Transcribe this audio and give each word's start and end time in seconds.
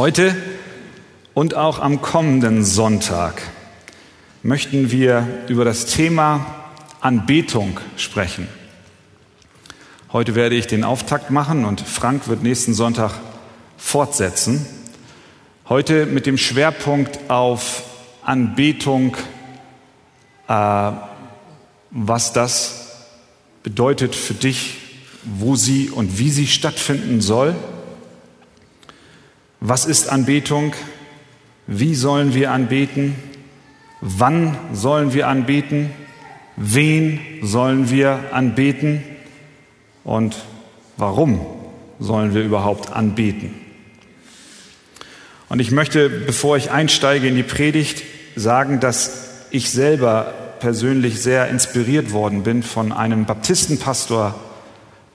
Heute 0.00 0.34
und 1.34 1.54
auch 1.56 1.78
am 1.78 2.00
kommenden 2.00 2.64
Sonntag 2.64 3.42
möchten 4.42 4.90
wir 4.90 5.28
über 5.46 5.66
das 5.66 5.84
Thema 5.84 6.46
Anbetung 7.02 7.78
sprechen. 7.98 8.48
Heute 10.10 10.34
werde 10.34 10.54
ich 10.54 10.66
den 10.66 10.84
Auftakt 10.84 11.30
machen 11.30 11.66
und 11.66 11.82
Frank 11.82 12.28
wird 12.28 12.42
nächsten 12.42 12.72
Sonntag 12.72 13.12
fortsetzen. 13.76 14.64
Heute 15.68 16.06
mit 16.06 16.24
dem 16.24 16.38
Schwerpunkt 16.38 17.28
auf 17.28 17.82
Anbetung, 18.22 19.18
äh, 20.48 20.92
was 21.90 22.32
das 22.32 23.04
bedeutet 23.62 24.14
für 24.14 24.32
dich, 24.32 24.78
wo 25.24 25.56
sie 25.56 25.90
und 25.90 26.18
wie 26.18 26.30
sie 26.30 26.46
stattfinden 26.46 27.20
soll. 27.20 27.54
Was 29.60 29.84
ist 29.84 30.08
Anbetung? 30.08 30.74
Wie 31.66 31.94
sollen 31.94 32.32
wir 32.32 32.50
anbeten? 32.50 33.14
Wann 34.00 34.56
sollen 34.72 35.12
wir 35.12 35.28
anbeten? 35.28 35.90
Wen 36.56 37.20
sollen 37.42 37.90
wir 37.90 38.32
anbeten? 38.32 39.02
Und 40.02 40.36
warum 40.96 41.44
sollen 41.98 42.32
wir 42.32 42.42
überhaupt 42.42 42.90
anbeten? 42.90 43.54
Und 45.50 45.60
ich 45.60 45.72
möchte, 45.72 46.08
bevor 46.08 46.56
ich 46.56 46.70
einsteige 46.70 47.28
in 47.28 47.36
die 47.36 47.42
Predigt, 47.42 48.02
sagen, 48.36 48.80
dass 48.80 49.46
ich 49.50 49.70
selber 49.70 50.32
persönlich 50.60 51.20
sehr 51.20 51.48
inspiriert 51.48 52.12
worden 52.12 52.44
bin 52.44 52.62
von 52.62 52.92
einem 52.92 53.26
Baptistenpastor 53.26 54.34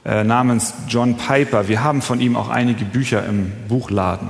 äh, 0.05 0.23
namens 0.23 0.73
John 0.87 1.17
Piper. 1.17 1.67
Wir 1.67 1.83
haben 1.83 2.01
von 2.01 2.21
ihm 2.21 2.35
auch 2.35 2.49
einige 2.49 2.85
Bücher 2.85 3.25
im 3.25 3.51
Buchladen. 3.67 4.29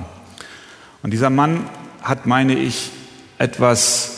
Und 1.04 1.12
dieser 1.12 1.30
Mann 1.30 1.70
hat, 2.02 2.26
meine 2.26 2.56
ich, 2.56 2.92
etwas 3.38 4.12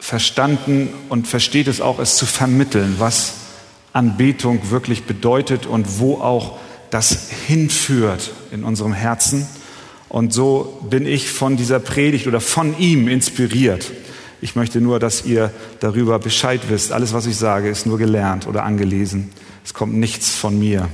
verstanden 0.00 0.88
und 1.08 1.28
versteht 1.28 1.68
es 1.68 1.80
auch, 1.80 1.98
es 1.98 2.16
zu 2.16 2.26
vermitteln, 2.26 2.96
was 2.98 3.34
Anbetung 3.92 4.70
wirklich 4.70 5.04
bedeutet 5.04 5.66
und 5.66 5.98
wo 5.98 6.14
auch 6.14 6.58
das 6.90 7.30
hinführt 7.46 8.32
in 8.50 8.64
unserem 8.64 8.92
Herzen. 8.92 9.46
Und 10.08 10.32
so 10.32 10.80
bin 10.88 11.06
ich 11.06 11.30
von 11.30 11.56
dieser 11.56 11.80
Predigt 11.80 12.26
oder 12.26 12.40
von 12.40 12.78
ihm 12.78 13.08
inspiriert. 13.08 13.92
Ich 14.40 14.56
möchte 14.56 14.80
nur, 14.80 14.98
dass 14.98 15.24
ihr 15.24 15.50
darüber 15.80 16.18
Bescheid 16.18 16.60
wisst. 16.68 16.92
Alles, 16.92 17.12
was 17.12 17.26
ich 17.26 17.36
sage, 17.36 17.68
ist 17.68 17.86
nur 17.86 17.98
gelernt 17.98 18.46
oder 18.46 18.64
angelesen. 18.64 19.30
Es 19.64 19.72
kommt 19.72 19.94
nichts 19.94 20.30
von 20.30 20.58
mir, 20.58 20.88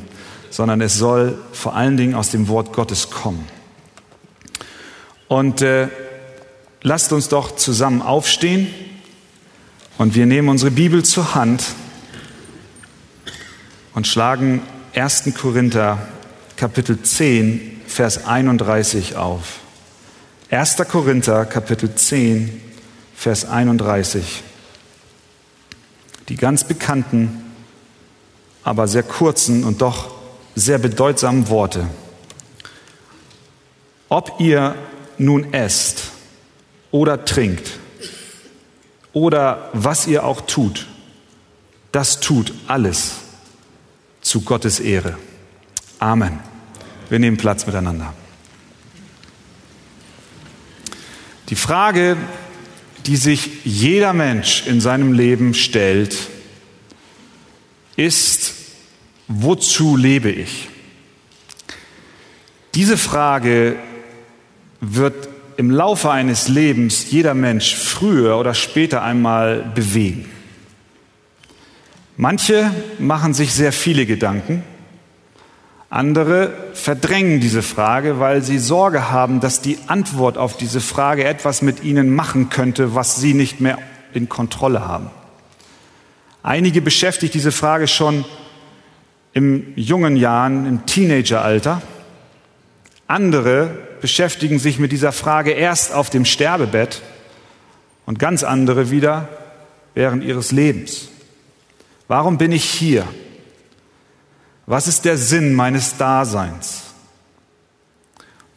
sondern 0.49 0.81
es 0.81 0.97
soll 0.97 1.37
vor 1.53 1.75
allen 1.75 1.97
Dingen 1.97 2.15
aus 2.15 2.31
dem 2.31 2.47
Wort 2.47 2.73
Gottes 2.73 3.11
kommen. 3.11 3.47
Und 5.27 5.61
äh, 5.61 5.89
lasst 6.83 7.13
uns 7.13 7.29
doch 7.29 7.57
zusammen 7.57 8.01
aufstehen 8.01 8.69
und 9.99 10.15
wir 10.15 10.27
nehmen 10.27 10.49
unsere 10.49 10.71
Bibel 10.71 11.05
zur 11.05 11.35
Hand 11.35 11.65
und 13.95 14.07
schlagen 14.07 14.63
1. 14.95 15.31
Korinther 15.35 16.09
Kapitel 16.57 17.03
10, 17.03 17.83
Vers 17.87 18.25
31 18.25 19.17
auf. 19.17 19.59
1. 20.51 20.77
Korinther 20.89 21.45
Kapitel 21.45 21.95
10, 21.95 22.61
Vers 23.15 23.49
31. 23.49 24.43
Die 26.29 26.37
ganz 26.37 26.65
bekannten 26.65 27.50
aber 28.71 28.87
sehr 28.87 29.03
kurzen 29.03 29.65
und 29.65 29.83
doch 29.83 30.15
sehr 30.55 30.79
bedeutsamen 30.79 31.49
Worte. 31.49 31.89
Ob 34.09 34.37
ihr 34.39 34.77
nun 35.19 35.53
esst 35.53 36.05
oder 36.93 37.25
trinkt 37.25 37.81
oder 39.13 39.71
was 39.73 40.07
ihr 40.07 40.23
auch 40.23 40.43
tut, 40.43 40.87
das 41.91 42.21
tut 42.21 42.55
alles 42.69 43.15
zu 44.21 44.43
Gottes 44.43 44.79
Ehre. 44.79 45.19
Amen. 45.99 46.39
Wir 47.09 47.19
nehmen 47.19 47.39
Platz 47.39 47.67
miteinander. 47.67 48.15
Die 51.49 51.57
Frage, 51.57 52.17
die 53.07 53.17
sich 53.17 53.65
jeder 53.65 54.13
Mensch 54.13 54.65
in 54.69 54.81
seinem 54.81 55.13
Leben 55.13 55.55
stellt, 55.55 56.17
ist, 57.97 58.60
wozu 59.31 59.97
lebe 59.97 60.31
ich? 60.31 60.69
Diese 62.75 62.99
Frage 62.99 63.77
wird 64.81 65.29
im 65.57 65.71
Laufe 65.71 66.11
eines 66.11 66.49
Lebens 66.49 67.11
jeder 67.11 67.35
Mensch 67.35 67.75
früher 67.77 68.39
oder 68.39 68.55
später 68.55 69.03
einmal 69.03 69.63
bewegen. 69.75 70.29
Manche 72.17 72.71
machen 72.99 73.33
sich 73.33 73.55
sehr 73.55 73.73
viele 73.73 74.05
Gedanken, 74.05 74.63
andere 75.91 76.53
verdrängen 76.75 77.41
diese 77.41 77.63
Frage, 77.63 78.21
weil 78.21 78.43
sie 78.43 78.59
Sorge 78.59 79.11
haben, 79.11 79.41
dass 79.41 79.61
die 79.61 79.79
Antwort 79.87 80.39
auf 80.39 80.57
diese 80.57 80.81
Frage 80.81 81.25
etwas 81.25 81.63
mit 81.63 81.83
ihnen 81.83 82.15
machen 82.15 82.49
könnte, 82.49 82.95
was 82.95 83.17
sie 83.21 83.35
nicht 83.35 83.61
mehr 83.61 83.79
in 84.13 84.29
Kontrolle 84.29 84.87
haben. 84.87 85.11
Einige 86.43 86.81
beschäftigt 86.81 87.35
diese 87.35 87.53
Frage 87.53 87.89
schon 87.89 88.25
im 89.33 89.73
jungen 89.77 90.17
Jahren, 90.17 90.67
im 90.67 90.87
Teenageralter. 90.87 91.83
Andere 93.07 93.79
beschäftigen 94.01 94.59
sich 94.59 94.79
mit 94.79 94.93
dieser 94.93 95.13
Frage 95.13 95.53
erst 95.53 95.93
auf 95.93 96.11
dem 96.11 96.25
Sterbebett 96.25 97.03
und 98.07 98.19
ganz 98.19 98.43
andere 98.43 98.91
wieder 98.91 99.29
während 99.95 100.25
ihres 100.25 100.53
Lebens. 100.53 101.09
Warum 102.09 102.39
bin 102.39 102.53
ich 102.53 102.65
hier? 102.65 103.07
Was 104.67 104.89
ist 104.89 105.05
der 105.05 105.17
Sinn 105.17 105.55
meines 105.55 105.97
Daseins? 105.97 106.83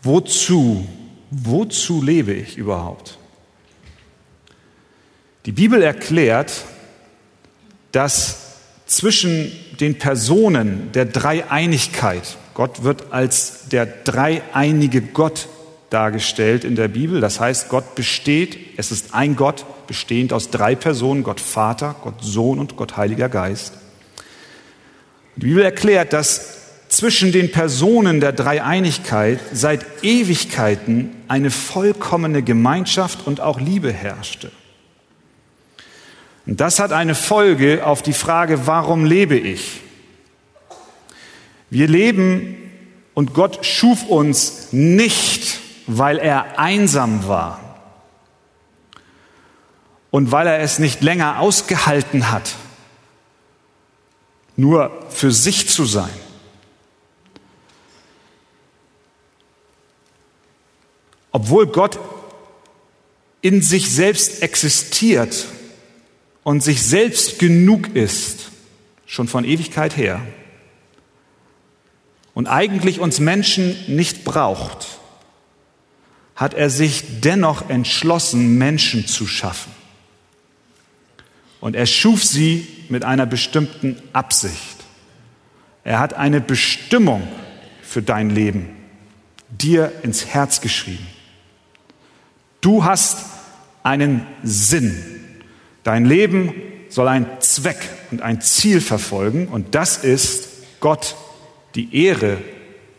Wozu, 0.02 0.88
wozu 1.32 2.02
lebe 2.02 2.34
ich 2.34 2.58
überhaupt? 2.58 3.18
Die 5.46 5.52
Bibel 5.52 5.82
erklärt, 5.82 6.66
dass 7.92 8.38
zwischen 8.86 9.52
den 9.80 9.98
Personen 9.98 10.92
der 10.94 11.06
Dreieinigkeit, 11.06 12.38
Gott 12.54 12.84
wird 12.84 13.12
als 13.12 13.70
der 13.70 13.86
dreieinige 13.86 15.02
Gott 15.02 15.48
dargestellt 15.90 16.64
in 16.64 16.76
der 16.76 16.88
Bibel, 16.88 17.22
das 17.22 17.40
heißt, 17.40 17.70
Gott 17.70 17.96
besteht, 17.96 18.58
es 18.78 18.92
ist 18.92 19.14
ein 19.14 19.36
Gott, 19.36 19.66
bestehend 19.88 20.34
aus 20.34 20.50
drei 20.50 20.76
Personen, 20.76 21.24
Gott 21.24 21.40
Vater, 21.40 21.96
Gott 22.04 22.22
Sohn 22.22 22.60
und 22.60 22.76
Gott 22.76 22.98
Heiliger 22.98 23.30
Geist. 23.30 23.74
Die 25.36 25.48
Bibel 25.48 25.64
erklärt, 25.64 26.14
dass 26.14 26.60
zwischen 26.90 27.32
den 27.32 27.52
Personen 27.52 28.20
der 28.20 28.34
Dreieinigkeit 28.34 29.40
seit 29.52 29.86
Ewigkeiten 30.04 31.12
eine 31.28 31.50
vollkommene 31.50 32.44
Gemeinschaft 32.44 33.26
und 33.26 33.42
auch 33.42 33.60
Liebe 33.60 33.92
herrschte. 33.92 34.52
Und 36.46 36.60
das 36.60 36.80
hat 36.80 36.92
eine 36.92 37.16
Folge 37.16 37.86
auf 37.86 38.02
die 38.02 38.14
Frage, 38.14 38.68
warum 38.68 39.06
lebe 39.06 39.38
ich? 39.38 39.82
Wir 41.70 41.88
leben 41.88 42.72
und 43.14 43.34
Gott 43.34 43.66
schuf 43.66 44.06
uns 44.06 44.68
nicht, 44.72 45.60
weil 45.88 46.18
er 46.18 46.60
einsam 46.60 47.28
war 47.28 47.60
und 50.12 50.32
weil 50.32 50.48
er 50.48 50.60
es 50.60 50.80
nicht 50.80 51.02
länger 51.02 51.40
ausgehalten 51.40 52.32
hat, 52.32 52.56
nur 54.56 54.92
für 55.10 55.32
sich 55.32 55.70
zu 55.70 55.86
sein. 55.86 56.14
Obwohl 61.32 61.66
Gott 61.66 61.98
in 63.42 63.62
sich 63.62 63.92
selbst 63.92 64.44
existiert 64.44 65.48
und 66.44 66.62
sich 66.62 66.84
selbst 66.84 67.40
genug 67.40 67.96
ist, 67.96 68.52
schon 69.06 69.28
von 69.28 69.46
Ewigkeit 69.46 69.98
her, 69.98 70.22
und 72.34 72.48
eigentlich 72.48 73.00
uns 73.00 73.20
Menschen 73.20 73.76
nicht 73.88 74.24
braucht, 74.24 75.00
hat 76.36 76.54
er 76.56 76.70
sich 76.70 77.22
dennoch 77.22 77.70
entschlossen, 77.70 78.58
Menschen 78.58 79.06
zu 79.06 79.28
schaffen. 79.28 79.72
Und 81.62 81.76
er 81.76 81.86
schuf 81.86 82.24
sie 82.24 82.68
mit 82.90 83.06
einer 83.06 83.26
bestimmten 83.26 84.02
Absicht. 84.14 84.84
Er 85.84 86.00
hat 86.00 86.16
eine 86.16 86.42
Bestimmung 86.42 87.28
für 87.84 88.02
dein 88.02 88.30
Leben 88.30 88.70
dir 89.50 89.92
ins 90.02 90.26
Herz 90.26 90.62
geschrieben. 90.62 91.06
Du 92.62 92.84
hast 92.84 93.26
einen 93.84 94.26
Sinn. 94.44 95.13
Dein 95.84 96.06
Leben 96.06 96.54
soll 96.90 97.08
einen 97.08 97.28
Zweck 97.40 97.78
und 98.12 98.22
ein 98.22 98.42
Ziel 98.42 98.82
verfolgen 98.82 99.48
und 99.48 99.76
das 99.76 99.98
ist, 99.98 100.50
Gott 100.80 101.16
die 101.76 102.04
Ehre 102.06 102.38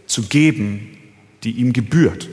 zu 0.06 0.22
geben, 0.22 0.96
die 1.44 1.52
ihm 1.52 1.72
gebührt. 1.72 2.28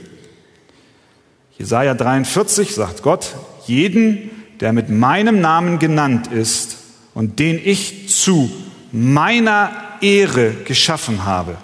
Jesaja 1.58 1.94
43 1.94 2.74
sagt 2.74 3.02
Gott, 3.02 3.36
jeden, 3.66 4.30
der 4.60 4.72
mit 4.72 4.88
meinem 4.90 5.40
Namen 5.40 5.78
genannt 5.78 6.28
ist 6.28 6.78
und 7.14 7.38
den 7.38 7.60
ich 7.62 8.08
zu 8.08 8.50
meiner 8.90 9.70
Ehre 10.00 10.52
geschaffen 10.64 11.24
habe, 11.24 11.56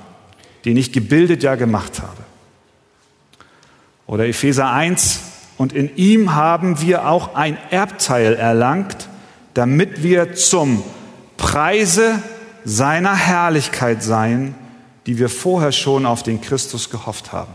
den 0.64 0.76
ich 0.76 0.92
gebildet 0.92 1.42
ja 1.42 1.56
gemacht 1.56 2.00
habe. 2.00 2.22
Oder 4.06 4.26
Epheser 4.26 4.70
1, 4.70 5.20
und 5.58 5.72
in 5.72 5.94
ihm 5.96 6.34
haben 6.34 6.80
wir 6.80 7.08
auch 7.08 7.34
ein 7.34 7.58
Erbteil 7.70 8.34
erlangt, 8.34 9.08
damit 9.54 10.04
wir 10.04 10.34
zum 10.34 10.84
Preise 11.36 12.22
seiner 12.64 13.14
Herrlichkeit 13.14 14.02
seien, 14.02 14.54
die 15.06 15.18
wir 15.18 15.28
vorher 15.28 15.72
schon 15.72 16.06
auf 16.06 16.22
den 16.22 16.40
Christus 16.40 16.90
gehofft 16.90 17.32
haben. 17.32 17.52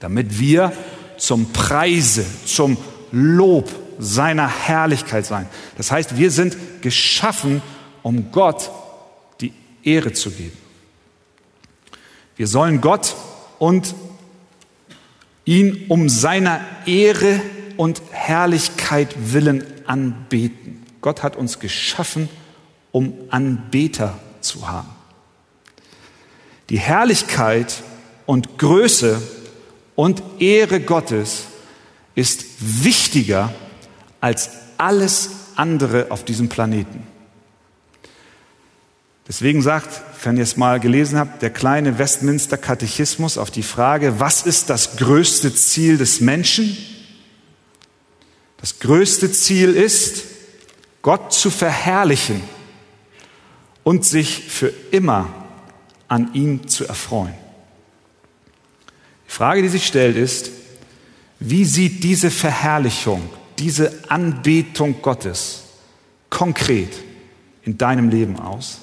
Damit 0.00 0.38
wir 0.38 0.72
zum 1.18 1.52
Preise, 1.52 2.24
zum 2.46 2.78
Lob 3.12 3.70
seiner 3.98 4.48
Herrlichkeit 4.48 5.26
sein. 5.26 5.46
Das 5.76 5.90
heißt, 5.90 6.16
wir 6.16 6.30
sind 6.30 6.56
geschaffen, 6.80 7.60
um 8.02 8.32
Gott 8.32 8.70
die 9.40 9.52
Ehre 9.82 10.12
zu 10.14 10.30
geben. 10.30 10.56
Wir 12.36 12.46
sollen 12.46 12.80
Gott 12.80 13.14
und 13.58 13.94
ihn 15.44 15.86
um 15.88 16.08
seiner 16.08 16.60
Ehre 16.86 17.40
und 17.76 18.02
Herrlichkeit 18.10 19.14
willen 19.32 19.64
anbeten. 19.86 20.82
Gott 21.00 21.22
hat 21.22 21.36
uns 21.36 21.58
geschaffen, 21.58 22.28
um 22.92 23.14
Anbeter 23.30 24.18
zu 24.40 24.68
haben. 24.68 24.88
Die 26.70 26.78
Herrlichkeit 26.78 27.82
und 28.26 28.58
Größe 28.58 29.20
und 29.96 30.22
Ehre 30.38 30.80
Gottes 30.80 31.44
ist 32.14 32.44
wichtiger 32.84 33.52
als 34.20 34.50
alles 34.78 35.30
andere 35.56 36.10
auf 36.10 36.24
diesem 36.24 36.48
Planeten. 36.48 37.06
Deswegen 39.28 39.62
sagt, 39.62 40.13
wenn 40.24 40.36
ihr 40.36 40.42
es 40.42 40.56
mal 40.56 40.80
gelesen 40.80 41.18
habt, 41.18 41.42
der 41.42 41.50
kleine 41.50 41.98
Westminster 41.98 42.56
Katechismus 42.56 43.38
auf 43.38 43.50
die 43.50 43.62
Frage, 43.62 44.20
was 44.20 44.42
ist 44.42 44.70
das 44.70 44.96
größte 44.96 45.54
Ziel 45.54 45.98
des 45.98 46.20
Menschen? 46.20 46.76
Das 48.58 48.78
größte 48.78 49.30
Ziel 49.30 49.74
ist, 49.74 50.24
Gott 51.02 51.32
zu 51.32 51.50
verherrlichen 51.50 52.42
und 53.82 54.04
sich 54.04 54.44
für 54.48 54.72
immer 54.90 55.28
an 56.08 56.32
ihm 56.32 56.66
zu 56.68 56.86
erfreuen. 56.86 57.34
Die 59.28 59.32
Frage, 59.32 59.62
die 59.62 59.68
sich 59.68 59.86
stellt, 59.86 60.16
ist, 60.16 60.50
wie 61.40 61.64
sieht 61.64 62.02
diese 62.04 62.30
Verherrlichung, 62.30 63.28
diese 63.58 63.92
Anbetung 64.08 65.02
Gottes 65.02 65.64
konkret 66.30 66.90
in 67.64 67.76
deinem 67.76 68.08
Leben 68.08 68.38
aus? 68.38 68.80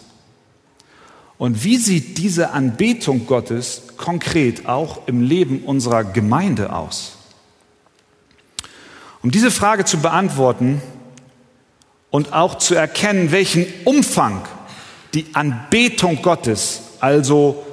Und 1.41 1.63
wie 1.63 1.77
sieht 1.77 2.19
diese 2.19 2.51
Anbetung 2.51 3.25
Gottes 3.25 3.81
konkret 3.97 4.67
auch 4.67 5.07
im 5.07 5.23
Leben 5.23 5.63
unserer 5.63 6.03
Gemeinde 6.03 6.71
aus? 6.71 7.13
Um 9.23 9.31
diese 9.31 9.49
Frage 9.49 9.83
zu 9.83 9.97
beantworten 9.97 10.83
und 12.11 12.33
auch 12.33 12.59
zu 12.59 12.75
erkennen, 12.75 13.31
welchen 13.31 13.65
Umfang 13.85 14.43
die 15.15 15.25
Anbetung 15.33 16.21
Gottes, 16.21 16.83
also 16.99 17.65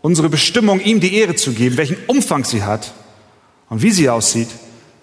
unsere 0.00 0.30
Bestimmung, 0.30 0.80
ihm 0.80 1.00
die 1.00 1.14
Ehre 1.14 1.34
zu 1.34 1.52
geben, 1.52 1.76
welchen 1.76 1.98
Umfang 2.06 2.46
sie 2.46 2.62
hat 2.62 2.94
und 3.68 3.82
wie 3.82 3.90
sie 3.90 4.08
aussieht, 4.08 4.48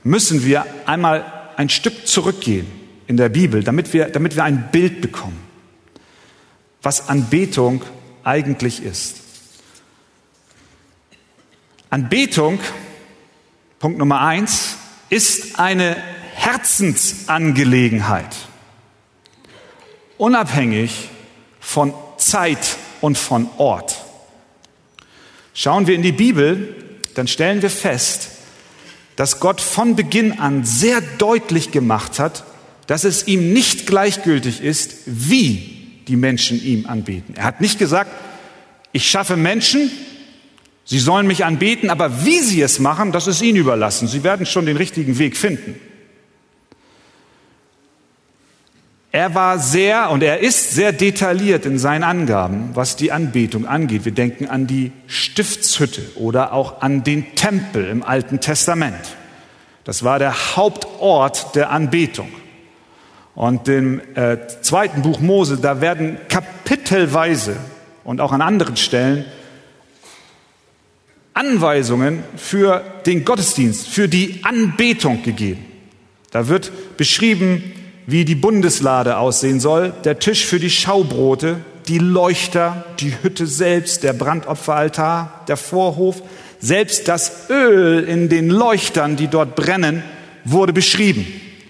müssen 0.03 0.43
wir 0.43 0.65
einmal 0.87 1.51
ein 1.55 1.69
Stück 1.69 2.07
zurückgehen 2.07 2.65
in 3.05 3.15
der 3.15 3.29
Bibel, 3.29 3.63
damit 3.63 3.93
wir, 3.93 4.05
damit 4.05 4.35
wir 4.35 4.43
ein 4.43 4.69
Bild 4.71 5.01
bekommen, 5.01 5.37
was 6.81 7.09
Anbetung 7.09 7.83
eigentlich 8.27 8.83
ist. 8.83 9.21
Anbetung, 11.89 12.59
Punkt 13.79 13.97
Nummer 13.97 14.19
eins, 14.19 14.75
ist 15.09 15.57
eine 15.57 15.95
Herzensangelegenheit, 16.33 18.35
unabhängig 20.17 21.07
von 21.61 21.93
Zeit 22.17 22.75
und 22.99 23.17
von 23.17 23.47
Ort. 23.57 23.95
Schauen 25.53 25.87
wir 25.87 25.95
in 25.95 26.01
die 26.01 26.11
Bibel, 26.11 26.75
dann 27.15 27.29
stellen 27.29 27.61
wir 27.61 27.69
fest, 27.69 28.31
dass 29.15 29.39
Gott 29.39 29.61
von 29.61 29.95
Beginn 29.95 30.39
an 30.39 30.65
sehr 30.65 30.99
deutlich 30.99 31.71
gemacht 31.71 32.19
hat, 32.19 32.43
dass 32.87 33.05
es 33.05 33.25
ihm 33.25 33.53
nicht 33.53 33.87
gleichgültig 33.87 34.61
ist, 34.61 34.97
wie 35.05 35.76
die 36.07 36.15
Menschen 36.15 36.63
ihm 36.63 36.85
anbeten. 36.85 37.35
Er 37.35 37.43
hat 37.43 37.61
nicht 37.61 37.79
gesagt, 37.79 38.11
ich 38.91 39.09
schaffe 39.09 39.35
Menschen, 39.37 39.91
sie 40.85 40.99
sollen 40.99 41.27
mich 41.27 41.45
anbeten, 41.45 41.89
aber 41.89 42.25
wie 42.25 42.39
sie 42.39 42.61
es 42.61 42.79
machen, 42.79 43.11
das 43.11 43.27
ist 43.27 43.41
ihnen 43.41 43.57
überlassen. 43.57 44.07
Sie 44.07 44.23
werden 44.23 44.45
schon 44.45 44.65
den 44.65 44.77
richtigen 44.77 45.19
Weg 45.19 45.37
finden. 45.37 45.79
Er 49.11 49.33
war 49.33 49.57
sehr 49.57 50.11
und 50.11 50.21
er 50.21 50.39
ist 50.39 50.71
sehr 50.71 50.91
detailliert 50.91 51.65
in 51.65 51.79
seinen 51.79 52.03
Angaben, 52.03 52.71
was 52.73 52.97
die 52.97 53.11
Anbetung 53.11 53.65
angeht. 53.65 54.05
Wir 54.05 54.11
denken 54.11 54.47
an 54.47 54.67
die 54.67 54.91
Stiftshütte 55.07 56.03
oder 56.15 56.53
auch 56.53 56.81
an 56.81 57.03
den 57.03 57.33
Tempel 57.35 57.87
im 57.87 58.03
Alten 58.03 58.41
Testament. 58.41 59.15
Das 59.85 60.03
war 60.03 60.19
der 60.19 60.55
Hauptort 60.55 61.55
der 61.55 61.71
Anbetung. 61.71 62.29
Und 63.37 63.67
im 63.67 64.01
äh, 64.15 64.37
zweiten 64.63 65.03
Buch 65.03 65.19
Mose, 65.19 65.59
da 65.61 65.79
werden 65.79 66.17
kapitelweise 66.27 67.55
und 68.03 68.19
auch 68.19 68.31
an 68.31 68.41
anderen 68.41 68.77
Stellen 68.77 69.25
Anweisungen 71.35 72.23
für 72.35 72.83
den 73.05 73.25
Gottesdienst, 73.25 73.89
für 73.89 74.07
die 74.07 74.39
Anbetung 74.41 75.21
gegeben. 75.21 75.63
Da 76.31 76.47
wird 76.47 76.97
beschrieben, 76.97 77.73
wie 78.07 78.25
die 78.25 78.33
Bundeslade 78.33 79.17
aussehen 79.17 79.59
soll, 79.59 79.93
der 80.03 80.17
Tisch 80.17 80.43
für 80.43 80.59
die 80.59 80.71
Schaubrote, 80.71 81.57
die 81.87 81.99
Leuchter, 81.99 82.85
die 82.99 83.13
Hütte 83.21 83.45
selbst, 83.45 84.01
der 84.01 84.13
Brandopferaltar, 84.13 85.45
der 85.47 85.57
Vorhof, 85.57 86.23
selbst 86.59 87.07
das 87.07 87.51
Öl 87.51 88.03
in 88.03 88.29
den 88.29 88.49
Leuchtern, 88.49 89.15
die 89.15 89.27
dort 89.27 89.55
brennen, 89.55 90.01
wurde 90.43 90.73
beschrieben 90.73 91.27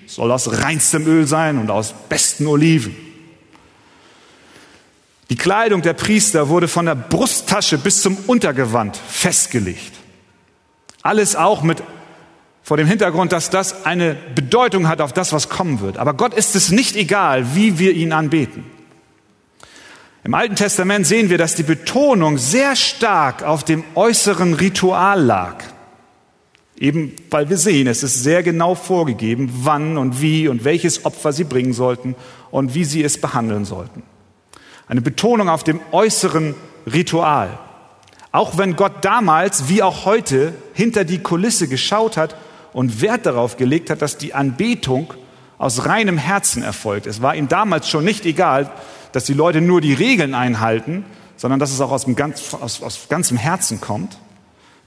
soll 0.07 0.31
aus 0.31 0.63
reinstem 0.63 1.05
Öl 1.05 1.27
sein 1.27 1.57
und 1.57 1.69
aus 1.69 1.93
besten 2.09 2.47
Oliven. 2.47 2.95
Die 5.29 5.35
Kleidung 5.35 5.81
der 5.81 5.93
Priester 5.93 6.47
wurde 6.47 6.67
von 6.67 6.85
der 6.85 6.95
Brusttasche 6.95 7.77
bis 7.77 8.01
zum 8.01 8.17
Untergewand 8.27 8.97
festgelegt. 8.97 9.93
Alles 11.01 11.35
auch 11.35 11.61
mit 11.61 11.83
vor 12.63 12.75
dem 12.75 12.87
Hintergrund, 12.87 13.31
dass 13.31 13.49
das 13.49 13.85
eine 13.85 14.15
Bedeutung 14.35 14.89
hat 14.89 14.99
auf 14.99 15.13
das, 15.13 15.31
was 15.31 15.47
kommen 15.47 15.79
wird. 15.79 15.97
Aber 15.97 16.13
Gott 16.13 16.33
ist 16.33 16.53
es 16.53 16.69
nicht 16.69 16.97
egal, 16.97 17.55
wie 17.55 17.79
wir 17.79 17.93
ihn 17.93 18.11
anbeten. 18.11 18.65
Im 20.25 20.33
Alten 20.33 20.57
Testament 20.57 21.07
sehen 21.07 21.29
wir, 21.29 21.37
dass 21.37 21.55
die 21.55 21.63
Betonung 21.63 22.37
sehr 22.37 22.75
stark 22.75 23.43
auf 23.43 23.63
dem 23.63 23.85
äußeren 23.95 24.53
Ritual 24.53 25.23
lag. 25.23 25.63
Eben 26.79 27.13
weil 27.31 27.49
wir 27.49 27.57
sehen, 27.57 27.87
es 27.87 28.03
ist 28.03 28.23
sehr 28.23 28.43
genau 28.43 28.75
vorgegeben, 28.75 29.51
wann 29.63 29.97
und 29.97 30.21
wie 30.21 30.47
und 30.47 30.63
welches 30.63 31.05
Opfer 31.05 31.33
sie 31.33 31.43
bringen 31.43 31.73
sollten 31.73 32.15
und 32.51 32.75
wie 32.75 32.85
sie 32.85 33.03
es 33.03 33.19
behandeln 33.19 33.65
sollten. 33.65 34.03
Eine 34.87 35.01
Betonung 35.01 35.49
auf 35.49 35.63
dem 35.63 35.79
äußeren 35.91 36.55
Ritual. 36.85 37.57
Auch 38.31 38.57
wenn 38.57 38.75
Gott 38.75 39.03
damals 39.03 39.69
wie 39.69 39.81
auch 39.81 40.05
heute 40.05 40.53
hinter 40.73 41.03
die 41.03 41.17
Kulisse 41.19 41.67
geschaut 41.67 42.15
hat 42.15 42.35
und 42.73 43.01
Wert 43.01 43.25
darauf 43.25 43.57
gelegt 43.57 43.89
hat, 43.89 44.03
dass 44.03 44.17
die 44.17 44.35
Anbetung 44.35 45.13
aus 45.57 45.85
reinem 45.85 46.19
Herzen 46.19 46.61
erfolgt. 46.61 47.07
Es 47.07 47.21
war 47.23 47.35
ihm 47.35 47.47
damals 47.47 47.89
schon 47.89 48.05
nicht 48.05 48.25
egal, 48.25 48.69
dass 49.11 49.23
die 49.23 49.33
Leute 49.33 49.61
nur 49.61 49.81
die 49.81 49.93
Regeln 49.93 50.35
einhalten, 50.35 51.05
sondern 51.37 51.59
dass 51.59 51.71
es 51.71 51.81
auch 51.81 51.91
aus, 51.91 52.05
ganz, 52.15 52.53
aus, 52.53 52.83
aus 52.83 53.07
ganzem 53.09 53.37
Herzen 53.37 53.81
kommt. 53.81 54.19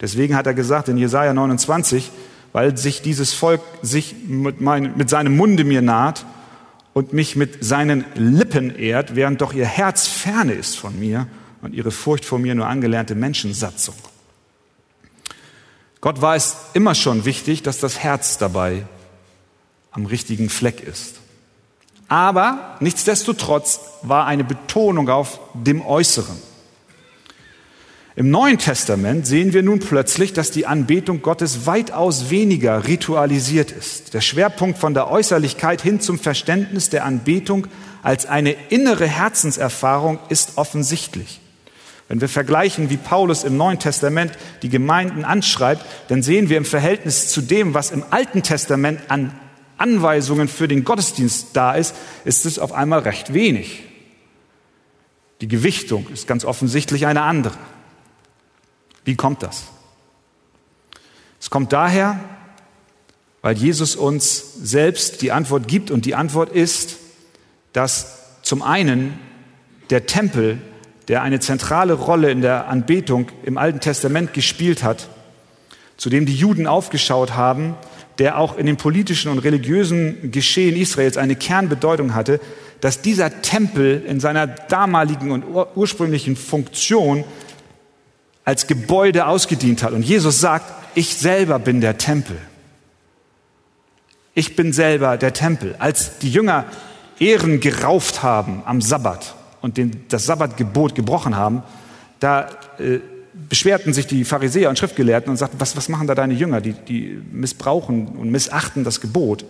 Deswegen 0.00 0.35
hat 0.35 0.47
er 0.47 0.54
gesagt 0.54 0.88
in 0.88 0.97
Jesaja 0.97 1.33
29, 1.35 2.11
weil 2.52 2.76
sich 2.76 3.02
dieses 3.02 3.33
Volk 3.33 3.61
sich 3.83 4.14
mit, 4.26 4.61
mein, 4.61 4.97
mit 4.97 5.11
seinem 5.11 5.37
Munde 5.37 5.64
mir 5.64 5.83
naht 5.83 6.25
und 6.95 7.12
mich 7.12 7.37
mit 7.37 7.64
seinen 7.64 8.04
Lippen 8.14 8.75
ehrt, 8.75 9.14
während 9.14 9.40
doch 9.40 9.52
ihr 9.52 9.66
Herz 9.66 10.09
ferne 10.09 10.52
ist 10.52 10.76
von 10.76 10.99
mir 10.99 11.26
und 11.62 11.75
ihre 11.75 11.90
Furcht 11.90 12.25
vor 12.25 12.38
mir 12.38 12.54
nur 12.54 12.66
angelernte 12.66 13.14
Menschensatzung. 13.14 13.95
Gott 16.00 16.23
war 16.23 16.35
es 16.35 16.57
immer 16.73 16.95
schon 16.95 17.25
wichtig, 17.26 17.62
dass 17.62 17.78
das 17.78 17.99
Herz 17.99 18.38
dabei 18.38 18.87
am 19.90 20.07
richtigen 20.07 20.49
Fleck 20.49 20.80
ist. 20.80 21.16
Aber 22.09 22.76
nichtsdestotrotz 22.80 23.80
war 24.02 24.26
eine 24.26 24.42
Betonung 24.42 25.09
auf 25.09 25.38
dem 25.54 25.85
Äußeren. 25.85 26.37
Im 28.21 28.29
Neuen 28.29 28.59
Testament 28.59 29.27
sehen 29.27 29.55
wir 29.55 29.62
nun 29.62 29.79
plötzlich, 29.79 30.35
dass 30.35 30.50
die 30.50 30.67
Anbetung 30.67 31.23
Gottes 31.23 31.65
weitaus 31.65 32.29
weniger 32.29 32.87
ritualisiert 32.87 33.73
ist. 33.73 34.12
Der 34.12 34.21
Schwerpunkt 34.21 34.77
von 34.77 34.93
der 34.93 35.11
Äußerlichkeit 35.11 35.81
hin 35.81 36.03
zum 36.03 36.19
Verständnis 36.19 36.91
der 36.91 37.07
Anbetung 37.07 37.67
als 38.03 38.27
eine 38.27 38.55
innere 38.69 39.07
Herzenserfahrung 39.07 40.19
ist 40.29 40.59
offensichtlich. 40.59 41.41
Wenn 42.09 42.21
wir 42.21 42.29
vergleichen, 42.29 42.91
wie 42.91 42.99
Paulus 42.99 43.43
im 43.43 43.57
Neuen 43.57 43.79
Testament 43.79 44.33
die 44.61 44.69
Gemeinden 44.69 45.25
anschreibt, 45.25 45.87
dann 46.09 46.23
sehen 46.23 46.50
wir 46.50 46.59
im 46.59 46.67
Verhältnis 46.67 47.29
zu 47.29 47.41
dem, 47.41 47.73
was 47.73 47.91
im 47.91 48.05
Alten 48.11 48.43
Testament 48.43 49.00
an 49.09 49.33
Anweisungen 49.79 50.49
für 50.49 50.69
den 50.69 50.85
Gottesdienst 50.85 51.57
da 51.57 51.73
ist, 51.73 51.95
ist 52.27 52.45
es 52.45 52.59
auf 52.59 52.73
einmal 52.73 52.99
recht 52.99 53.33
wenig. 53.33 53.83
Die 55.41 55.49
Gewichtung 55.49 56.07
ist 56.12 56.27
ganz 56.27 56.45
offensichtlich 56.45 57.07
eine 57.07 57.23
andere. 57.23 57.57
Wie 59.04 59.16
kommt 59.16 59.42
das? 59.42 59.64
Es 61.40 61.50
kommt 61.50 61.73
daher, 61.73 62.21
weil 63.42 63.57
Jesus 63.57 63.97
uns 63.97 64.54
selbst 64.62 65.23
die 65.23 65.33
Antwort 65.33 65.69
gibt 65.69 65.90
und 65.90 66.04
die 66.04 66.14
Antwort 66.14 66.52
ist, 66.52 66.97
dass 67.73 68.42
zum 68.42 68.62
einen 68.62 69.19
der 69.90 70.07
Tempel 70.07 70.59
der 71.09 71.23
eine 71.23 71.40
zentrale 71.40 71.95
Rolle 71.95 72.30
in 72.30 72.40
der 72.40 72.69
Anbetung 72.69 73.30
im 73.45 73.59
Alten 73.59 73.80
Testament 73.80 74.33
gespielt 74.33 74.85
hat, 74.85 75.09
zu 75.97 76.09
dem 76.09 76.25
die 76.25 76.37
Juden 76.37 76.69
aufgeschaut 76.69 77.35
haben, 77.35 77.75
der 78.19 78.38
auch 78.38 78.57
in 78.57 78.66
dem 78.66 78.76
politischen 78.76 79.30
und 79.30 79.40
religiösen 79.40 80.30
Geschehen 80.30 80.76
Israels 80.76 81.16
eine 81.16 81.35
Kernbedeutung 81.35 82.14
hatte, 82.14 82.38
dass 82.80 83.02
dieser 83.02 83.42
Tempel 83.42 84.04
in 84.07 84.21
seiner 84.21 84.47
damaligen 84.47 85.33
und 85.33 85.45
ursprünglichen 85.75 86.37
Funktion 86.37 87.25
als 88.45 88.67
Gebäude 88.67 89.27
ausgedient 89.27 89.83
hat. 89.83 89.93
Und 89.93 90.03
Jesus 90.03 90.41
sagt, 90.41 90.73
ich 90.95 91.17
selber 91.17 91.59
bin 91.59 91.81
der 91.81 91.99
Tempel. 91.99 92.37
Ich 94.35 94.57
bin 94.57 94.73
selber 94.73 95.17
der 95.17 95.33
Tempel. 95.33 95.77
Als 95.79 96.19
die 96.19 96.31
Jünger 96.31 96.65
Ehren 97.19 97.61
gerauft 97.61 98.23
haben 98.23 98.63
am 98.65 98.81
Sabbat, 98.81 99.35
und 99.61 99.77
den, 99.77 100.05
das 100.09 100.27
Sabbatgebot 100.27 100.95
gebrochen 100.95 101.37
haben, 101.37 101.63
da 102.19 102.49
äh, 102.79 103.01
beschwerten 103.49 103.93
sich 103.93 104.07
die 104.07 104.25
Pharisäer 104.25 104.71
und 104.71 104.79
Schriftgelehrten 104.79 105.31
und 105.31 105.37
sagten, 105.37 105.61
was, 105.61 105.77
was 105.77 105.89
machen 105.89 106.07
da 106.07 106.15
deine 106.15 106.35
Jünger? 106.35 106.61
Die, 106.61 106.73
die 106.73 107.21
missbrauchen 107.31 108.09
und 108.09 108.31
missachten 108.31 108.85
das 108.85 109.01
Gebot. 109.01 109.45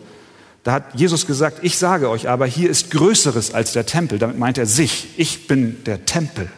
Da 0.63 0.73
hat 0.73 0.95
Jesus 0.95 1.27
gesagt, 1.27 1.59
ich 1.63 1.79
sage 1.79 2.11
euch 2.11 2.29
aber, 2.29 2.47
hier 2.47 2.69
ist 2.69 2.91
Größeres 2.91 3.55
als 3.55 3.73
der 3.73 3.87
Tempel. 3.87 4.19
Damit 4.19 4.39
meint 4.39 4.59
er 4.59 4.67
sich. 4.67 5.09
Ich 5.17 5.47
bin 5.47 5.83
der 5.85 6.05
Tempel. 6.05 6.49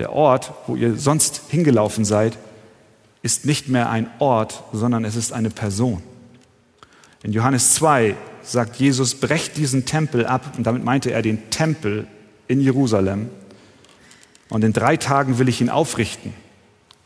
Der 0.00 0.14
Ort, 0.14 0.54
wo 0.66 0.76
ihr 0.76 0.96
sonst 0.96 1.42
hingelaufen 1.50 2.06
seid, 2.06 2.38
ist 3.20 3.44
nicht 3.44 3.68
mehr 3.68 3.90
ein 3.90 4.10
Ort, 4.18 4.64
sondern 4.72 5.04
es 5.04 5.14
ist 5.14 5.34
eine 5.34 5.50
Person. 5.50 6.02
In 7.22 7.32
Johannes 7.32 7.74
2 7.74 8.16
sagt 8.42 8.76
Jesus, 8.76 9.14
brecht 9.14 9.58
diesen 9.58 9.84
Tempel 9.84 10.24
ab. 10.24 10.54
Und 10.56 10.66
damit 10.66 10.84
meinte 10.84 11.10
er 11.10 11.20
den 11.20 11.50
Tempel 11.50 12.06
in 12.48 12.62
Jerusalem. 12.62 13.28
Und 14.48 14.64
in 14.64 14.72
drei 14.72 14.96
Tagen 14.96 15.38
will 15.38 15.50
ich 15.50 15.60
ihn 15.60 15.68
aufrichten. 15.68 16.32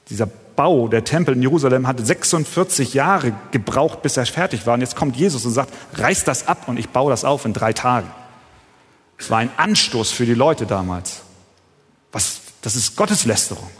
Dieser 0.08 0.26
Bau 0.54 0.86
der 0.86 1.02
Tempel 1.02 1.34
in 1.34 1.42
Jerusalem 1.42 1.88
hatte 1.88 2.04
46 2.04 2.94
Jahre 2.94 3.32
gebraucht, 3.50 4.02
bis 4.02 4.16
er 4.16 4.24
fertig 4.26 4.68
war. 4.68 4.74
Und 4.74 4.82
jetzt 4.82 4.94
kommt 4.94 5.16
Jesus 5.16 5.44
und 5.44 5.50
sagt, 5.50 5.72
reiß 5.94 6.22
das 6.22 6.46
ab 6.46 6.68
und 6.68 6.78
ich 6.78 6.90
baue 6.90 7.10
das 7.10 7.24
auf 7.24 7.44
in 7.44 7.54
drei 7.54 7.72
Tagen. 7.72 8.08
Es 9.18 9.30
war 9.30 9.38
ein 9.38 9.50
Anstoß 9.56 10.12
für 10.12 10.26
die 10.26 10.34
Leute 10.34 10.64
damals. 10.64 11.22
Was, 12.12 12.43
das 12.64 12.76
ist 12.76 12.96
Gotteslästerung. 12.96 13.70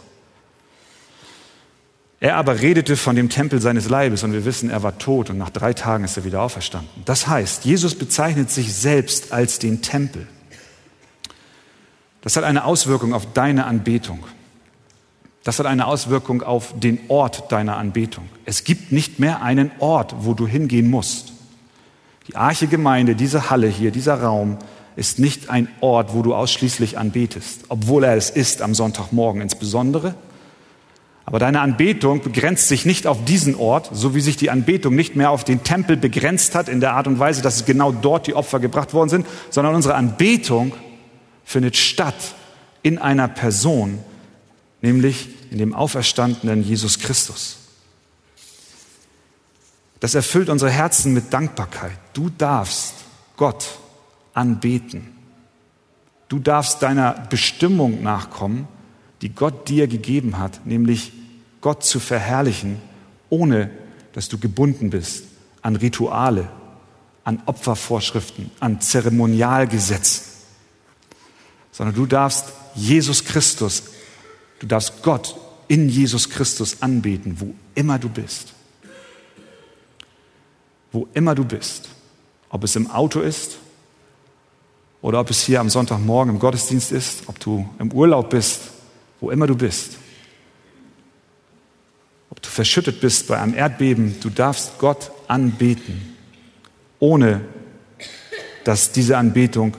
Er 2.19 2.35
aber 2.35 2.61
redete 2.61 2.95
von 2.97 3.15
dem 3.15 3.29
Tempel 3.29 3.59
seines 3.59 3.89
Leibes 3.89 4.23
und 4.23 4.31
wir 4.31 4.45
wissen, 4.45 4.69
er 4.69 4.83
war 4.83 4.99
tot 4.99 5.31
und 5.31 5.39
nach 5.39 5.49
drei 5.49 5.73
Tagen 5.73 6.03
ist 6.03 6.17
er 6.17 6.23
wieder 6.23 6.41
auferstanden. 6.41 7.03
Das 7.03 7.27
heißt, 7.27 7.65
Jesus 7.65 7.95
bezeichnet 7.95 8.51
sich 8.51 8.73
selbst 8.73 9.33
als 9.33 9.57
den 9.57 9.81
Tempel. 9.81 10.27
Das 12.21 12.35
hat 12.35 12.43
eine 12.43 12.63
Auswirkung 12.65 13.13
auf 13.13 13.33
deine 13.33 13.65
Anbetung. 13.65 14.23
Das 15.43 15.57
hat 15.57 15.65
eine 15.65 15.87
Auswirkung 15.87 16.43
auf 16.43 16.73
den 16.79 16.99
Ort 17.07 17.51
deiner 17.51 17.77
Anbetung. 17.77 18.29
Es 18.45 18.63
gibt 18.63 18.91
nicht 18.91 19.19
mehr 19.19 19.41
einen 19.41 19.71
Ort, 19.79 20.13
wo 20.19 20.35
du 20.35 20.45
hingehen 20.47 20.89
musst. 20.89 21.33
Die 22.27 22.35
Arche 22.35 22.67
Gemeinde, 22.67 23.15
diese 23.15 23.49
Halle 23.49 23.67
hier, 23.67 23.89
dieser 23.89 24.21
Raum, 24.21 24.57
ist 24.95 25.19
nicht 25.19 25.49
ein 25.49 25.67
Ort, 25.81 26.13
wo 26.13 26.21
du 26.21 26.33
ausschließlich 26.33 26.97
anbetest, 26.97 27.65
obwohl 27.69 28.03
er 28.03 28.15
es 28.15 28.29
ist 28.29 28.61
am 28.61 28.73
Sonntagmorgen 28.73 29.41
insbesondere, 29.41 30.15
aber 31.25 31.39
deine 31.39 31.61
Anbetung 31.61 32.21
begrenzt 32.21 32.67
sich 32.67 32.85
nicht 32.85 33.07
auf 33.07 33.25
diesen 33.25 33.55
Ort, 33.55 33.89
so 33.91 34.13
wie 34.13 34.21
sich 34.21 34.37
die 34.37 34.51
Anbetung 34.51 34.95
nicht 34.95 35.15
mehr 35.15 35.31
auf 35.31 35.43
den 35.43 35.63
Tempel 35.63 35.97
begrenzt 35.97 36.53
hat, 36.53 36.69
in 36.69 36.79
der 36.79 36.93
Art 36.93 37.07
und 37.07 37.17
Weise, 37.17 37.41
dass 37.41 37.55
es 37.55 37.65
genau 37.65 37.91
dort 37.91 38.27
die 38.27 38.35
Opfer 38.35 38.59
gebracht 38.59 38.93
worden 38.93 39.09
sind, 39.09 39.27
sondern 39.49 39.73
unsere 39.73 39.95
Anbetung 39.95 40.73
findet 41.43 41.77
statt 41.77 42.35
in 42.83 42.99
einer 42.99 43.27
Person, 43.27 43.99
nämlich 44.81 45.29
in 45.49 45.57
dem 45.57 45.73
auferstandenen 45.73 46.63
Jesus 46.63 46.99
Christus. 46.99 47.57
Das 49.99 50.13
erfüllt 50.13 50.49
unsere 50.49 50.69
Herzen 50.69 51.13
mit 51.13 51.33
Dankbarkeit. 51.33 51.97
Du 52.13 52.29
darfst 52.29 52.93
Gott 53.35 53.65
anbeten. 54.35 55.07
Du 56.27 56.37
darfst 56.37 56.83
deiner 56.83 57.13
Bestimmung 57.13 58.03
nachkommen 58.03 58.67
die 59.21 59.33
Gott 59.33 59.69
dir 59.69 59.87
gegeben 59.87 60.37
hat, 60.37 60.65
nämlich 60.65 61.11
Gott 61.61 61.83
zu 61.83 61.99
verherrlichen, 61.99 62.79
ohne 63.29 63.71
dass 64.13 64.29
du 64.29 64.37
gebunden 64.37 64.91
bist 64.91 65.23
an 65.63 65.75
Rituale, 65.75 66.47
an 67.23 67.41
Opfervorschriften, 67.47 68.51
an 68.59 68.81
Zeremonialgesetzen, 68.81 70.25
sondern 71.71 71.95
du 71.95 72.05
darfst 72.05 72.53
Jesus 72.75 73.25
Christus, 73.25 73.83
du 74.59 74.67
darfst 74.67 75.01
Gott 75.01 75.35
in 75.67 75.89
Jesus 75.89 76.29
Christus 76.29 76.83
anbeten, 76.83 77.37
wo 77.39 77.55
immer 77.73 77.97
du 77.97 78.09
bist. 78.09 78.53
Wo 80.91 81.07
immer 81.15 81.33
du 81.33 81.43
bist. 81.43 81.89
Ob 82.49 82.63
es 82.63 82.75
im 82.75 82.91
Auto 82.91 83.21
ist 83.21 83.57
oder 85.05 85.19
ob 85.19 85.29
es 85.29 85.43
hier 85.43 85.59
am 85.59 85.69
Sonntagmorgen 85.69 86.33
im 86.33 86.39
Gottesdienst 86.39 86.91
ist, 86.91 87.23
ob 87.27 87.39
du 87.39 87.69
im 87.77 87.91
Urlaub 87.91 88.31
bist 88.31 88.61
wo 89.25 89.31
immer 89.31 89.47
du 89.47 89.55
bist. 89.55 89.97
Ob 92.29 92.41
du 92.41 92.49
verschüttet 92.49 93.01
bist 93.01 93.27
bei 93.27 93.39
einem 93.39 93.55
Erdbeben, 93.55 94.19
du 94.21 94.29
darfst 94.29 94.77
Gott 94.77 95.09
anbeten, 95.27 96.15
ohne 96.99 97.41
dass 98.63 98.91
diese 98.91 99.17
Anbetung 99.17 99.75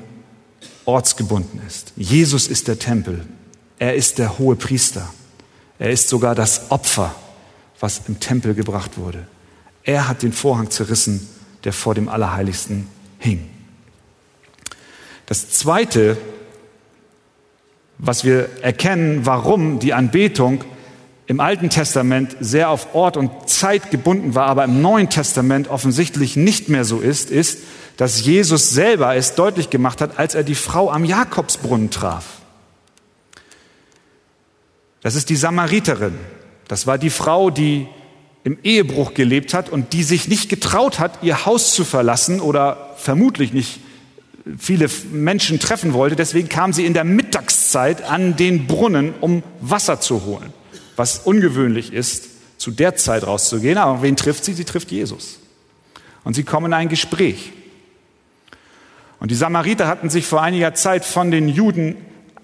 ortsgebunden 0.85 1.61
ist. 1.67 1.93
Jesus 1.97 2.47
ist 2.47 2.69
der 2.69 2.79
Tempel. 2.79 3.25
Er 3.79 3.95
ist 3.95 4.19
der 4.19 4.39
hohe 4.39 4.57
Priester. 4.57 5.13
Er 5.79 5.91
ist 5.91 6.09
sogar 6.09 6.35
das 6.35 6.71
Opfer, 6.71 7.15
was 7.79 8.03
im 8.09 8.19
Tempel 8.19 8.55
gebracht 8.55 8.97
wurde. 8.97 9.27
Er 9.83 10.09
hat 10.09 10.23
den 10.23 10.33
Vorhang 10.33 10.71
zerrissen, 10.71 11.29
der 11.65 11.73
vor 11.73 11.95
dem 11.95 12.09
Allerheiligsten 12.09 12.89
hing. 13.19 13.49
Das 15.27 15.51
Zweite, 15.51 16.17
was 17.99 18.25
wir 18.25 18.49
erkennen, 18.63 19.27
warum 19.27 19.81
die 19.81 19.93
Anbetung 19.93 20.65
im 21.27 21.41
Alten 21.41 21.71
Testament 21.71 22.37
sehr 22.39 22.71
auf 22.71 22.95
Ort 22.95 23.17
und 23.17 23.49
Zeit 23.49 23.91
gebunden 23.91 24.37
war, 24.37 24.47
aber 24.47 24.65
im 24.65 24.81
Neuen 24.81 25.11
Testament 25.11 25.69
offensichtlich 25.69 26.37
nicht 26.37 26.69
mehr 26.69 26.85
so 26.85 27.01
ist, 27.01 27.31
ist, 27.31 27.59
dass 27.97 28.25
Jesus 28.25 28.71
selber 28.71 29.17
es 29.17 29.35
deutlich 29.35 29.69
gemacht 29.71 30.01
hat, 30.01 30.19
als 30.19 30.37
er 30.37 30.45
die 30.45 30.55
Frau 30.55 30.91
am 30.91 31.05
Jakobsbrunnen 31.05 31.91
traf. 31.91 32.25
Das 35.03 35.17
ist 35.17 35.29
die 35.29 35.37
Samariterin. 35.37 36.15
Das 36.69 36.87
war 36.87 36.99
die 36.99 37.11
Frau, 37.11 37.51
die 37.51 37.89
im 38.45 38.59
Ehebruch 38.63 39.15
gelebt 39.15 39.55
hat 39.55 39.69
und 39.69 39.93
die 39.93 40.05
sich 40.05 40.29
nicht 40.29 40.49
getraut 40.49 41.01
hat, 41.01 41.19
ihr 41.23 41.47
Haus 41.47 41.75
zu 41.75 41.85
verlassen 41.85 42.41
oder 42.41 42.95
vermutlich 42.97 43.53
nicht 43.53 43.81
viele 44.59 44.89
Menschen 45.13 45.59
treffen 45.59 45.93
wollte. 45.93 46.17
Deswegen 46.17 46.49
kam 46.49 46.73
sie 46.73 46.87
in 46.87 46.95
der 46.95 47.05
Mittagszeit 47.05 48.03
an 48.03 48.37
den 48.37 48.67
Brunnen, 48.67 49.15
um 49.21 49.43
Wasser 49.61 50.01
zu 50.01 50.25
holen. 50.25 50.53
Was 50.95 51.19
ungewöhnlich 51.19 51.93
ist, 51.93 52.29
zu 52.59 52.71
der 52.71 52.97
Zeit 52.97 53.27
rauszugehen. 53.27 53.79
Aber 53.79 54.03
wen 54.03 54.17
trifft 54.17 54.45
sie? 54.45 54.55
Sie 54.55 54.65
trifft 54.65 54.91
Jesus. 54.91 55.39
Und 56.25 56.35
sie 56.35 56.45
kommen 56.45 56.67
in 56.67 56.75
ein 56.75 56.89
Gespräch. 56.89 57.53
Und 59.19 59.31
die 59.31 59.35
Samariter 59.35 59.89
hatten 59.89 60.11
sich 60.11 60.27
vor 60.27 60.43
einiger 60.43 60.75
Zeit 60.75 61.05
von 61.05 61.31
den 61.31 61.49
Juden 61.49 61.97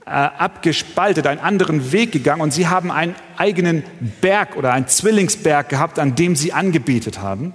äh, 0.05 0.11
abgespaltet, 0.11 1.27
einen 1.27 1.41
anderen 1.41 1.93
Weg 1.93 2.13
gegangen 2.13 2.43
und 2.43 2.53
sie 2.53 2.67
haben 2.67 2.91
einen 2.91 3.15
eigenen 3.37 3.85
Berg 4.21 4.57
oder 4.57 4.73
einen 4.73 4.89
Zwillingsberg 4.89 5.69
gehabt, 5.69 5.99
an 5.99 6.17
dem 6.17 6.35
sie 6.35 6.53
angebetet 6.53 7.21
haben 7.21 7.55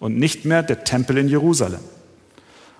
und 0.00 0.18
nicht 0.18 0.44
mehr 0.44 0.62
der 0.62 0.84
Tempel 0.84 1.18
in 1.18 1.28
Jerusalem. 1.28 1.80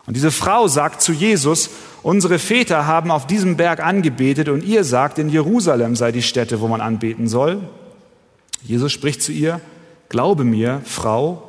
Und 0.06 0.16
diese 0.16 0.30
Frau 0.30 0.68
sagt 0.68 1.00
zu 1.00 1.12
Jesus, 1.12 1.70
unsere 2.02 2.38
Väter 2.38 2.86
haben 2.86 3.10
auf 3.10 3.26
diesem 3.26 3.56
Berg 3.56 3.80
angebetet 3.80 4.48
und 4.48 4.64
ihr 4.64 4.84
sagt, 4.84 5.18
in 5.18 5.28
Jerusalem 5.28 5.96
sei 5.96 6.12
die 6.12 6.22
Stätte, 6.22 6.60
wo 6.60 6.68
man 6.68 6.80
anbeten 6.80 7.28
soll. 7.28 7.60
Jesus 8.62 8.92
spricht 8.92 9.22
zu 9.22 9.32
ihr, 9.32 9.60
glaube 10.08 10.44
mir, 10.44 10.82
Frau, 10.84 11.48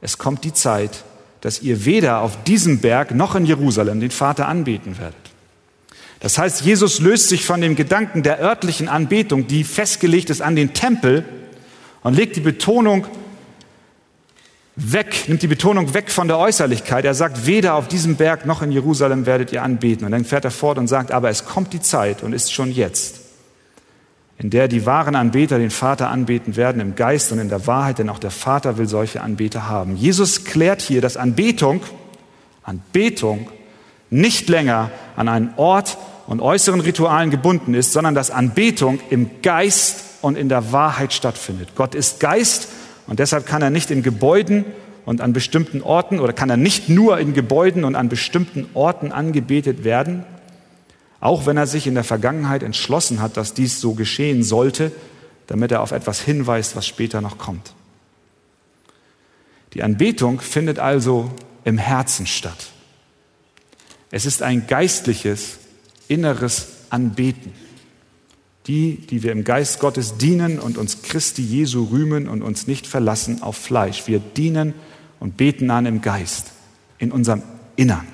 es 0.00 0.18
kommt 0.18 0.44
die 0.44 0.52
Zeit, 0.52 1.04
dass 1.40 1.62
ihr 1.62 1.84
weder 1.84 2.20
auf 2.20 2.42
diesem 2.44 2.78
Berg 2.78 3.14
noch 3.14 3.34
in 3.34 3.46
Jerusalem 3.46 4.00
den 4.00 4.10
Vater 4.10 4.48
anbeten 4.48 4.98
werdet. 4.98 5.16
Das 6.20 6.38
heißt, 6.38 6.60
Jesus 6.60 7.00
löst 7.00 7.28
sich 7.28 7.44
von 7.44 7.60
dem 7.60 7.74
Gedanken 7.74 8.22
der 8.22 8.40
örtlichen 8.40 8.88
Anbetung, 8.88 9.48
die 9.48 9.64
festgelegt 9.64 10.30
ist 10.30 10.40
an 10.40 10.54
den 10.54 10.72
Tempel, 10.72 11.24
und 12.04 12.14
legt 12.14 12.36
die 12.36 12.40
Betonung 12.40 13.06
weg, 14.76 15.28
nimmt 15.28 15.42
die 15.42 15.48
Betonung 15.48 15.92
weg 15.94 16.10
von 16.10 16.28
der 16.28 16.38
Äußerlichkeit. 16.38 17.04
Er 17.04 17.14
sagt, 17.14 17.46
weder 17.46 17.74
auf 17.74 17.88
diesem 17.88 18.16
Berg 18.16 18.46
noch 18.46 18.62
in 18.62 18.72
Jerusalem 18.72 19.26
werdet 19.26 19.52
ihr 19.52 19.62
anbeten. 19.62 20.06
Und 20.06 20.12
dann 20.12 20.24
fährt 20.24 20.44
er 20.44 20.50
fort 20.50 20.78
und 20.78 20.88
sagt, 20.88 21.12
aber 21.12 21.28
es 21.28 21.44
kommt 21.44 21.72
die 21.72 21.80
Zeit 21.80 22.22
und 22.22 22.32
ist 22.32 22.52
schon 22.52 22.72
jetzt, 22.72 23.20
in 24.38 24.50
der 24.50 24.68
die 24.68 24.86
wahren 24.86 25.14
Anbeter 25.14 25.58
den 25.58 25.70
Vater 25.70 26.08
anbeten 26.08 26.56
werden 26.56 26.80
im 26.80 26.96
Geist 26.96 27.32
und 27.32 27.38
in 27.38 27.48
der 27.48 27.66
Wahrheit, 27.66 27.98
denn 27.98 28.08
auch 28.08 28.18
der 28.18 28.30
Vater 28.30 28.78
will 28.78 28.88
solche 28.88 29.20
Anbeter 29.20 29.68
haben. 29.68 29.96
Jesus 29.96 30.44
klärt 30.44 30.80
hier, 30.80 31.00
dass 31.00 31.16
Anbetung, 31.16 31.82
Anbetung 32.62 33.48
nicht 34.08 34.48
länger 34.48 34.90
an 35.16 35.28
einen 35.28 35.52
Ort 35.56 35.98
und 36.26 36.40
äußeren 36.40 36.80
Ritualen 36.80 37.30
gebunden 37.30 37.74
ist, 37.74 37.92
sondern 37.92 38.14
dass 38.14 38.30
Anbetung 38.30 39.00
im 39.10 39.42
Geist 39.42 40.04
und 40.22 40.38
in 40.38 40.48
der 40.48 40.72
Wahrheit 40.72 41.12
stattfindet. 41.12 41.70
Gott 41.74 41.94
ist 41.94 42.20
Geist 42.20 42.68
und 43.06 43.18
deshalb 43.18 43.46
kann 43.46 43.62
er 43.62 43.70
nicht 43.70 43.90
in 43.90 44.02
Gebäuden 44.02 44.64
und 45.04 45.20
an 45.20 45.32
bestimmten 45.32 45.82
Orten 45.82 46.20
oder 46.20 46.32
kann 46.32 46.50
er 46.50 46.56
nicht 46.56 46.88
nur 46.88 47.18
in 47.18 47.34
Gebäuden 47.34 47.84
und 47.84 47.96
an 47.96 48.08
bestimmten 48.08 48.68
Orten 48.74 49.12
angebetet 49.12 49.84
werden, 49.84 50.24
auch 51.20 51.46
wenn 51.46 51.56
er 51.56 51.66
sich 51.66 51.86
in 51.86 51.94
der 51.94 52.04
Vergangenheit 52.04 52.62
entschlossen 52.62 53.20
hat, 53.20 53.36
dass 53.36 53.54
dies 53.54 53.80
so 53.80 53.94
geschehen 53.94 54.42
sollte, 54.42 54.92
damit 55.46 55.72
er 55.72 55.82
auf 55.82 55.92
etwas 55.92 56.20
hinweist, 56.20 56.76
was 56.76 56.86
später 56.86 57.20
noch 57.20 57.38
kommt. 57.38 57.74
Die 59.74 59.82
Anbetung 59.82 60.40
findet 60.40 60.78
also 60.78 61.30
im 61.64 61.78
Herzen 61.78 62.26
statt. 62.26 62.66
Es 64.10 64.26
ist 64.26 64.42
ein 64.42 64.66
geistliches, 64.66 65.58
inneres 66.08 66.68
Anbeten. 66.90 67.52
Die, 68.66 68.96
die 68.96 69.22
wir 69.22 69.32
im 69.32 69.44
Geist 69.44 69.80
Gottes 69.80 70.18
dienen 70.18 70.58
und 70.58 70.78
uns 70.78 71.02
Christi 71.02 71.42
Jesu 71.42 71.84
rühmen 71.84 72.28
und 72.28 72.42
uns 72.42 72.66
nicht 72.66 72.86
verlassen 72.86 73.42
auf 73.42 73.56
Fleisch. 73.56 74.06
Wir 74.06 74.20
dienen 74.20 74.74
und 75.18 75.36
beten 75.36 75.70
an 75.70 75.86
im 75.86 76.00
Geist, 76.00 76.52
in 76.98 77.10
unserem 77.10 77.42
Innern. 77.76 78.06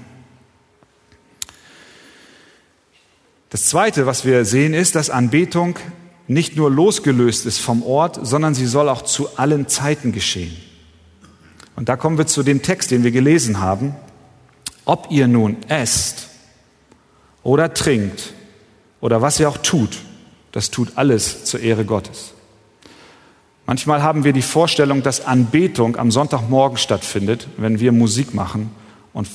Das 3.50 3.64
Zweite, 3.64 4.06
was 4.06 4.24
wir 4.24 4.44
sehen, 4.44 4.74
ist, 4.74 4.94
dass 4.94 5.08
Anbetung 5.08 5.78
nicht 6.26 6.56
nur 6.56 6.70
losgelöst 6.70 7.46
ist 7.46 7.58
vom 7.58 7.82
Ort, 7.82 8.18
sondern 8.22 8.54
sie 8.54 8.66
soll 8.66 8.88
auch 8.88 9.02
zu 9.02 9.36
allen 9.38 9.68
Zeiten 9.68 10.12
geschehen. 10.12 10.54
Und 11.74 11.88
da 11.88 11.96
kommen 11.96 12.18
wir 12.18 12.26
zu 12.26 12.42
dem 12.42 12.60
Text, 12.60 12.90
den 12.90 13.04
wir 13.04 13.10
gelesen 13.10 13.60
haben. 13.60 13.94
Ob 14.84 15.08
ihr 15.10 15.28
nun 15.28 15.56
esst 15.68 16.28
oder 17.42 17.72
trinkt 17.72 18.34
oder 19.00 19.22
was 19.22 19.40
ihr 19.40 19.48
auch 19.48 19.58
tut, 19.58 19.98
das 20.52 20.70
tut 20.70 20.92
alles 20.96 21.44
zur 21.44 21.60
Ehre 21.60 21.84
Gottes. 21.84 22.32
Manchmal 23.66 24.02
haben 24.02 24.24
wir 24.24 24.32
die 24.32 24.42
Vorstellung, 24.42 25.02
dass 25.02 25.26
Anbetung 25.26 25.96
am 25.96 26.10
Sonntagmorgen 26.10 26.78
stattfindet, 26.78 27.48
wenn 27.58 27.80
wir 27.80 27.92
Musik 27.92 28.32
machen 28.32 28.70
und 29.12 29.28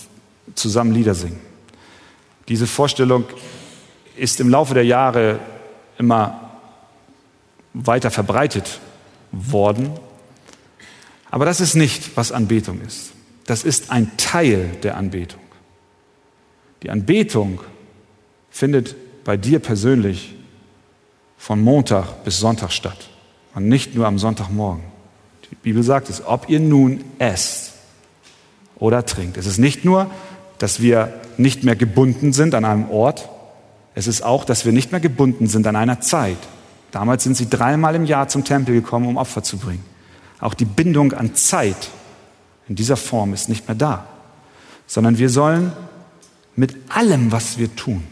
zusammen 0.56 0.92
Lieder 0.92 1.14
singen. 1.14 1.40
Diese 2.48 2.66
Vorstellung 2.66 3.26
ist 4.16 4.40
im 4.40 4.50
Laufe 4.50 4.74
der 4.74 4.86
Jahre 4.86 5.40
immer 5.98 6.52
weiter 7.74 8.12
verbreitet 8.12 8.80
worden. 9.32 9.92
Aber 11.30 11.46
das 11.46 11.62
ist 11.62 11.76
nicht, 11.76 12.16
was 12.16 12.32
Anbetung 12.32 12.82
ist. 12.82 13.12
Das 13.46 13.64
ist 13.64 13.92
ein 13.92 14.12
Teil 14.18 14.72
der 14.84 14.98
Anbetung. 14.98 15.42
Die 16.84 16.90
Anbetung 16.90 17.62
findet 18.50 18.96
bei 19.24 19.38
dir 19.38 19.60
persönlich 19.60 20.36
von 21.44 21.62
Montag 21.62 22.24
bis 22.24 22.40
Sonntag 22.40 22.72
statt 22.72 23.10
und 23.54 23.68
nicht 23.68 23.96
nur 23.96 24.08
am 24.08 24.18
Sonntagmorgen. 24.18 24.82
Die 25.52 25.56
Bibel 25.56 25.84
sagt 25.84 26.10
es, 26.10 26.26
ob 26.26 26.48
ihr 26.48 26.62
nun 26.62 27.04
esst 27.20 27.74
oder 28.78 29.06
trinkt. 29.06 29.36
Es 29.36 29.46
ist 29.46 29.58
nicht 29.58 29.84
nur, 29.84 30.10
dass 30.58 30.82
wir 30.82 31.14
nicht 31.36 31.66
mehr 31.66 31.76
gebunden 31.76 32.32
sind 32.32 32.56
an 32.56 32.64
einem 32.64 32.90
Ort, 32.90 33.28
es 33.94 34.08
ist 34.08 34.22
auch, 34.22 34.46
dass 34.46 34.64
wir 34.64 34.72
nicht 34.72 34.94
mehr 34.94 35.02
gebunden 35.02 35.48
sind 35.48 35.68
an 35.68 35.76
einer 35.76 36.00
Zeit. 36.00 36.38
Damals 36.92 37.26
sind 37.26 37.36
sie 37.36 37.50
dreimal 37.50 37.94
im 37.96 38.06
Jahr 38.06 38.30
zum 38.30 38.46
Tempel 38.46 38.74
gekommen, 38.74 39.08
um 39.08 39.18
Opfer 39.18 39.44
zu 39.44 39.58
bringen. 39.58 39.84
Auch 40.40 40.54
die 40.54 40.64
Bindung 40.64 41.12
an 41.12 41.36
Zeit 41.36 41.90
in 42.70 42.76
dieser 42.76 42.96
Form 42.96 43.34
ist 43.34 43.50
nicht 43.50 43.68
mehr 43.68 43.76
da, 43.76 44.06
sondern 44.88 45.18
wir 45.18 45.28
sollen 45.28 45.74
mit 46.56 46.74
allem, 46.88 47.34
was 47.34 47.58
wir 47.58 47.76
tun, 47.76 48.06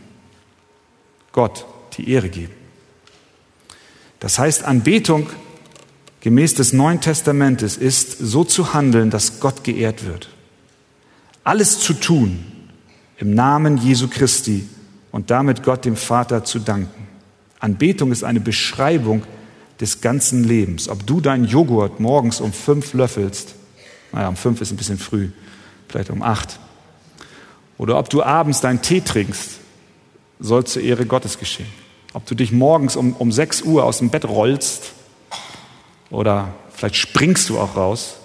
Gott 1.31 1.65
die 1.93 2.09
Ehre 2.09 2.27
geben. 2.27 2.60
Das 4.21 4.37
heißt, 4.37 4.63
Anbetung 4.63 5.27
gemäß 6.21 6.53
des 6.53 6.73
Neuen 6.73 7.01
Testamentes 7.01 7.75
ist 7.75 8.19
so 8.19 8.43
zu 8.43 8.73
handeln, 8.73 9.09
dass 9.09 9.39
Gott 9.39 9.63
geehrt 9.63 10.05
wird. 10.05 10.29
Alles 11.43 11.79
zu 11.79 11.93
tun 11.93 12.45
im 13.17 13.33
Namen 13.33 13.77
Jesu 13.77 14.07
Christi 14.07 14.69
und 15.11 15.31
damit 15.31 15.63
Gott 15.63 15.85
dem 15.85 15.95
Vater 15.95 16.43
zu 16.43 16.59
danken. 16.59 17.07
Anbetung 17.59 18.11
ist 18.11 18.23
eine 18.23 18.39
Beschreibung 18.39 19.23
des 19.79 20.01
ganzen 20.01 20.43
Lebens. 20.43 20.87
Ob 20.87 21.05
du 21.07 21.19
deinen 21.19 21.45
Joghurt 21.45 21.99
morgens 21.99 22.41
um 22.41 22.53
fünf 22.53 22.93
löffelst, 22.93 23.55
naja, 24.11 24.27
um 24.27 24.35
fünf 24.35 24.61
ist 24.61 24.69
ein 24.69 24.77
bisschen 24.77 24.99
früh, 24.99 25.29
vielleicht 25.89 26.11
um 26.11 26.21
acht, 26.21 26.59
oder 27.79 27.97
ob 27.97 28.11
du 28.11 28.21
abends 28.21 28.61
deinen 28.61 28.83
Tee 28.83 29.01
trinkst, 29.01 29.53
soll 30.39 30.63
zur 30.65 30.83
Ehre 30.83 31.07
Gottes 31.07 31.39
geschehen. 31.39 31.80
Ob 32.13 32.25
du 32.25 32.35
dich 32.35 32.51
morgens 32.51 32.95
um, 32.95 33.13
um 33.13 33.31
6 33.31 33.61
Uhr 33.63 33.83
aus 33.83 33.99
dem 33.99 34.09
Bett 34.09 34.25
rollst 34.25 34.93
oder 36.09 36.53
vielleicht 36.73 36.95
springst 36.95 37.49
du 37.49 37.59
auch 37.59 37.75
raus. 37.75 38.17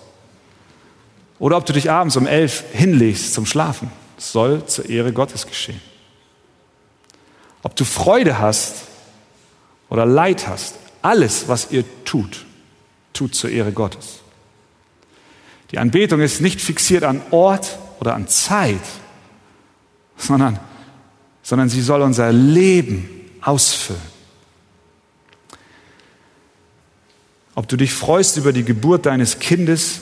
Oder 1.39 1.57
ob 1.57 1.67
du 1.67 1.73
dich 1.73 1.91
abends 1.91 2.17
um 2.17 2.27
11 2.27 2.65
hinlegst 2.73 3.35
zum 3.35 3.47
Schlafen. 3.47 3.91
Das 4.17 4.33
soll 4.33 4.65
zur 4.67 4.89
Ehre 4.89 5.13
Gottes 5.13 5.47
geschehen. 5.47 5.81
Ob 7.63 7.77
du 7.77 7.85
Freude 7.85 8.39
hast 8.39 8.85
oder 9.89 10.07
Leid 10.07 10.49
hast, 10.49 10.77
alles, 11.03 11.49
was 11.49 11.71
ihr 11.71 11.85
tut, 12.05 12.47
tut 13.13 13.35
zur 13.35 13.51
Ehre 13.51 13.73
Gottes. 13.73 14.21
Die 15.71 15.79
Anbetung 15.79 16.21
ist 16.21 16.41
nicht 16.41 16.61
fixiert 16.61 17.05
an 17.05 17.21
Ort 17.31 17.79
oder 18.01 18.15
an 18.15 18.29
Zeit, 18.29 18.81
sondern, 20.17 20.59
sondern 21.43 21.69
sie 21.69 21.83
soll 21.83 22.03
unser 22.03 22.33
Leben 22.33 23.16
ausfüllen. 23.47 24.17
Ob 27.55 27.69
du 27.69 27.77
dich 27.77 27.95
freust 27.95 28.37
über 28.37 28.53
die 28.53 28.65
Geburt 28.65 29.07
deines 29.07 29.39
Kindes 29.39 30.01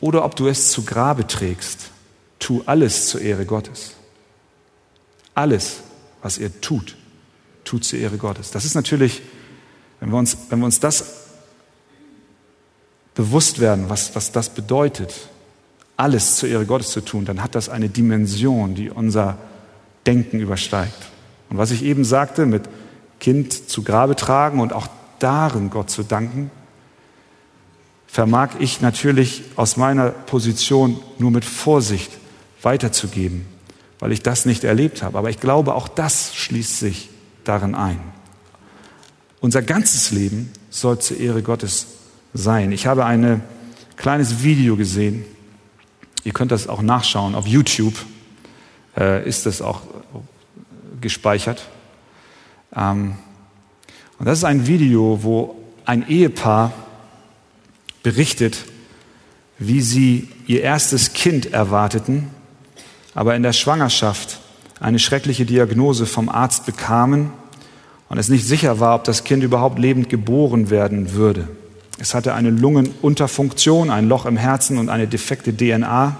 oder 0.00 0.24
ob 0.24 0.34
du 0.34 0.48
es 0.48 0.72
zu 0.72 0.84
Grabe 0.84 1.26
trägst, 1.26 1.90
tu 2.40 2.62
alles 2.66 3.08
zur 3.08 3.20
Ehre 3.20 3.46
Gottes. 3.46 3.92
Alles, 5.34 5.76
was 6.20 6.38
ihr 6.38 6.60
tut, 6.60 6.96
tut 7.64 7.84
zur 7.84 7.98
Ehre 7.98 8.16
Gottes. 8.18 8.50
Das 8.50 8.64
ist 8.64 8.74
natürlich, 8.74 9.22
wenn 10.00 10.10
wir 10.10 10.18
uns, 10.18 10.36
wenn 10.48 10.58
wir 10.58 10.66
uns 10.66 10.80
das 10.80 11.04
bewusst 13.14 13.60
werden, 13.60 13.88
was, 13.88 14.16
was 14.16 14.32
das 14.32 14.50
bedeutet, 14.50 15.28
alles 15.96 16.36
zur 16.36 16.48
Ehre 16.48 16.66
Gottes 16.66 16.90
zu 16.90 17.02
tun, 17.02 17.24
dann 17.24 17.42
hat 17.42 17.54
das 17.54 17.68
eine 17.68 17.88
Dimension, 17.88 18.74
die 18.74 18.90
unser 18.90 19.38
Denken 20.06 20.40
übersteigt. 20.40 21.13
Und 21.54 21.58
was 21.58 21.70
ich 21.70 21.84
eben 21.84 22.04
sagte, 22.04 22.46
mit 22.46 22.64
Kind 23.20 23.52
zu 23.70 23.84
Grabe 23.84 24.16
tragen 24.16 24.58
und 24.58 24.72
auch 24.72 24.88
darin 25.20 25.70
Gott 25.70 25.88
zu 25.88 26.02
danken, 26.02 26.50
vermag 28.08 28.56
ich 28.58 28.80
natürlich 28.80 29.44
aus 29.54 29.76
meiner 29.76 30.10
Position 30.10 30.98
nur 31.20 31.30
mit 31.30 31.44
Vorsicht 31.44 32.10
weiterzugeben, 32.60 33.46
weil 34.00 34.10
ich 34.10 34.20
das 34.20 34.46
nicht 34.46 34.64
erlebt 34.64 35.04
habe. 35.04 35.16
Aber 35.16 35.30
ich 35.30 35.38
glaube, 35.38 35.76
auch 35.76 35.86
das 35.86 36.34
schließt 36.34 36.80
sich 36.80 37.08
darin 37.44 37.76
ein. 37.76 38.00
Unser 39.40 39.62
ganzes 39.62 40.10
Leben 40.10 40.50
soll 40.70 40.98
zur 40.98 41.20
Ehre 41.20 41.44
Gottes 41.44 41.86
sein. 42.32 42.72
Ich 42.72 42.88
habe 42.88 43.04
ein 43.04 43.44
kleines 43.96 44.42
Video 44.42 44.74
gesehen. 44.74 45.24
Ihr 46.24 46.32
könnt 46.32 46.50
das 46.50 46.66
auch 46.66 46.82
nachschauen. 46.82 47.36
Auf 47.36 47.46
YouTube 47.46 47.94
äh, 48.96 49.24
ist 49.24 49.46
das 49.46 49.62
auch 49.62 49.82
gespeichert. 51.04 51.68
Ähm, 52.74 53.14
und 54.18 54.26
das 54.26 54.38
ist 54.38 54.44
ein 54.44 54.66
Video, 54.66 55.20
wo 55.22 55.54
ein 55.84 56.08
Ehepaar 56.08 56.72
berichtet, 58.02 58.64
wie 59.58 59.80
sie 59.80 60.28
ihr 60.46 60.62
erstes 60.62 61.12
Kind 61.12 61.52
erwarteten, 61.52 62.30
aber 63.14 63.36
in 63.36 63.44
der 63.44 63.52
Schwangerschaft 63.52 64.40
eine 64.80 64.98
schreckliche 64.98 65.44
Diagnose 65.44 66.06
vom 66.06 66.28
Arzt 66.28 66.66
bekamen 66.66 67.32
und 68.08 68.18
es 68.18 68.28
nicht 68.28 68.46
sicher 68.46 68.80
war, 68.80 68.96
ob 68.96 69.04
das 69.04 69.24
Kind 69.24 69.44
überhaupt 69.44 69.78
lebend 69.78 70.08
geboren 70.08 70.70
werden 70.70 71.12
würde. 71.12 71.48
Es 71.98 72.14
hatte 72.14 72.34
eine 72.34 72.50
Lungenunterfunktion, 72.50 73.90
ein 73.90 74.08
Loch 74.08 74.26
im 74.26 74.36
Herzen 74.36 74.78
und 74.78 74.88
eine 74.88 75.06
defekte 75.06 75.56
DNA, 75.56 76.16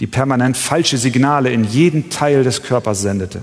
die 0.00 0.06
permanent 0.06 0.56
falsche 0.56 0.98
Signale 0.98 1.50
in 1.50 1.64
jeden 1.64 2.10
Teil 2.10 2.44
des 2.44 2.62
Körpers 2.62 3.00
sendete. 3.00 3.42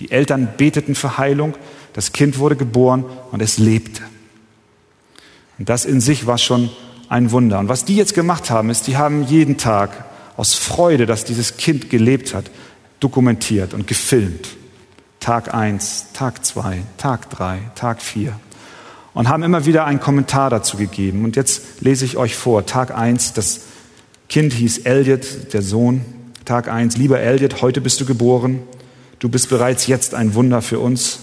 Die 0.00 0.10
Eltern 0.10 0.48
beteten 0.56 0.94
für 0.94 1.18
Heilung, 1.18 1.54
das 1.92 2.12
Kind 2.12 2.38
wurde 2.38 2.56
geboren 2.56 3.04
und 3.30 3.40
es 3.40 3.58
lebte. 3.58 4.02
Und 5.58 5.68
das 5.68 5.84
in 5.84 6.00
sich 6.00 6.26
war 6.26 6.38
schon 6.38 6.70
ein 7.08 7.30
Wunder. 7.30 7.58
Und 7.60 7.68
was 7.68 7.84
die 7.84 7.96
jetzt 7.96 8.14
gemacht 8.14 8.50
haben, 8.50 8.70
ist, 8.70 8.86
die 8.86 8.96
haben 8.96 9.22
jeden 9.24 9.56
Tag 9.56 10.04
aus 10.36 10.54
Freude, 10.54 11.06
dass 11.06 11.24
dieses 11.24 11.56
Kind 11.56 11.90
gelebt 11.90 12.34
hat, 12.34 12.50
dokumentiert 12.98 13.74
und 13.74 13.86
gefilmt. 13.86 14.48
Tag 15.20 15.54
eins, 15.54 16.06
Tag 16.12 16.44
zwei, 16.44 16.82
Tag 16.98 17.30
drei, 17.30 17.60
Tag 17.76 18.02
vier. 18.02 18.38
Und 19.14 19.28
haben 19.28 19.44
immer 19.44 19.64
wieder 19.64 19.84
einen 19.84 20.00
Kommentar 20.00 20.50
dazu 20.50 20.76
gegeben. 20.76 21.24
Und 21.24 21.36
jetzt 21.36 21.80
lese 21.80 22.04
ich 22.04 22.16
euch 22.16 22.34
vor. 22.34 22.66
Tag 22.66 22.96
eins, 22.96 23.32
das 23.32 23.60
Kind 24.28 24.52
hieß 24.52 24.78
Elliot, 24.78 25.52
der 25.52 25.62
Sohn. 25.62 26.04
Tag 26.44 26.68
eins, 26.68 26.96
lieber 26.96 27.20
Elliot, 27.20 27.62
heute 27.62 27.80
bist 27.80 28.00
du 28.00 28.06
geboren. 28.06 28.64
Du 29.24 29.30
bist 29.30 29.48
bereits 29.48 29.86
jetzt 29.86 30.14
ein 30.14 30.34
Wunder 30.34 30.60
für 30.60 30.80
uns. 30.80 31.20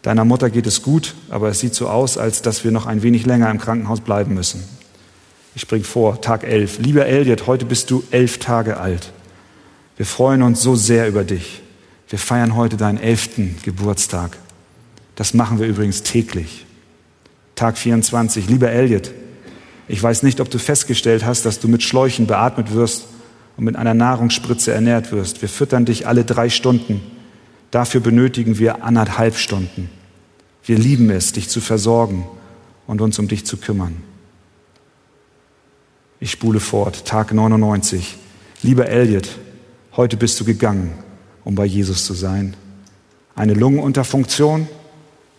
Deiner 0.00 0.24
Mutter 0.24 0.48
geht 0.48 0.66
es 0.66 0.80
gut, 0.80 1.14
aber 1.28 1.50
es 1.50 1.60
sieht 1.60 1.74
so 1.74 1.90
aus, 1.90 2.16
als 2.16 2.40
dass 2.40 2.64
wir 2.64 2.70
noch 2.70 2.86
ein 2.86 3.02
wenig 3.02 3.26
länger 3.26 3.50
im 3.50 3.58
Krankenhaus 3.58 4.00
bleiben 4.00 4.32
müssen. 4.32 4.64
Ich 5.54 5.60
springe 5.60 5.84
vor, 5.84 6.22
Tag 6.22 6.42
11. 6.42 6.78
Lieber 6.78 7.04
Elliot, 7.04 7.46
heute 7.46 7.66
bist 7.66 7.90
du 7.90 8.02
elf 8.10 8.38
Tage 8.38 8.78
alt. 8.78 9.12
Wir 9.98 10.06
freuen 10.06 10.40
uns 10.40 10.62
so 10.62 10.74
sehr 10.74 11.06
über 11.06 11.22
dich. 11.22 11.60
Wir 12.08 12.18
feiern 12.18 12.56
heute 12.56 12.78
deinen 12.78 12.96
elften 12.96 13.56
Geburtstag. 13.62 14.38
Das 15.14 15.34
machen 15.34 15.60
wir 15.60 15.66
übrigens 15.66 16.02
täglich. 16.02 16.64
Tag 17.56 17.76
24. 17.76 18.48
Lieber 18.48 18.70
Elliot, 18.70 19.10
ich 19.86 20.02
weiß 20.02 20.22
nicht, 20.22 20.40
ob 20.40 20.48
du 20.48 20.58
festgestellt 20.58 21.26
hast, 21.26 21.44
dass 21.44 21.60
du 21.60 21.68
mit 21.68 21.82
Schläuchen 21.82 22.26
beatmet 22.26 22.72
wirst 22.72 23.04
und 23.58 23.64
mit 23.64 23.76
einer 23.76 23.92
Nahrungsspritze 23.92 24.72
ernährt 24.72 25.12
wirst. 25.12 25.42
Wir 25.42 25.50
füttern 25.50 25.84
dich 25.84 26.06
alle 26.06 26.24
drei 26.24 26.48
Stunden. 26.48 27.02
Dafür 27.74 28.00
benötigen 28.00 28.60
wir 28.60 28.84
anderthalb 28.84 29.34
Stunden. 29.34 29.90
Wir 30.64 30.78
lieben 30.78 31.10
es, 31.10 31.32
dich 31.32 31.48
zu 31.48 31.60
versorgen 31.60 32.24
und 32.86 33.00
uns 33.00 33.18
um 33.18 33.26
dich 33.26 33.46
zu 33.46 33.56
kümmern. 33.56 33.96
Ich 36.20 36.30
spule 36.30 36.60
fort, 36.60 37.04
Tag 37.04 37.34
99. 37.34 38.16
Lieber 38.62 38.86
Elliot, 38.86 39.28
heute 39.96 40.16
bist 40.16 40.38
du 40.38 40.44
gegangen, 40.44 40.92
um 41.42 41.56
bei 41.56 41.64
Jesus 41.64 42.04
zu 42.04 42.14
sein. 42.14 42.54
Eine 43.34 43.54
Lungenunterfunktion, 43.54 44.68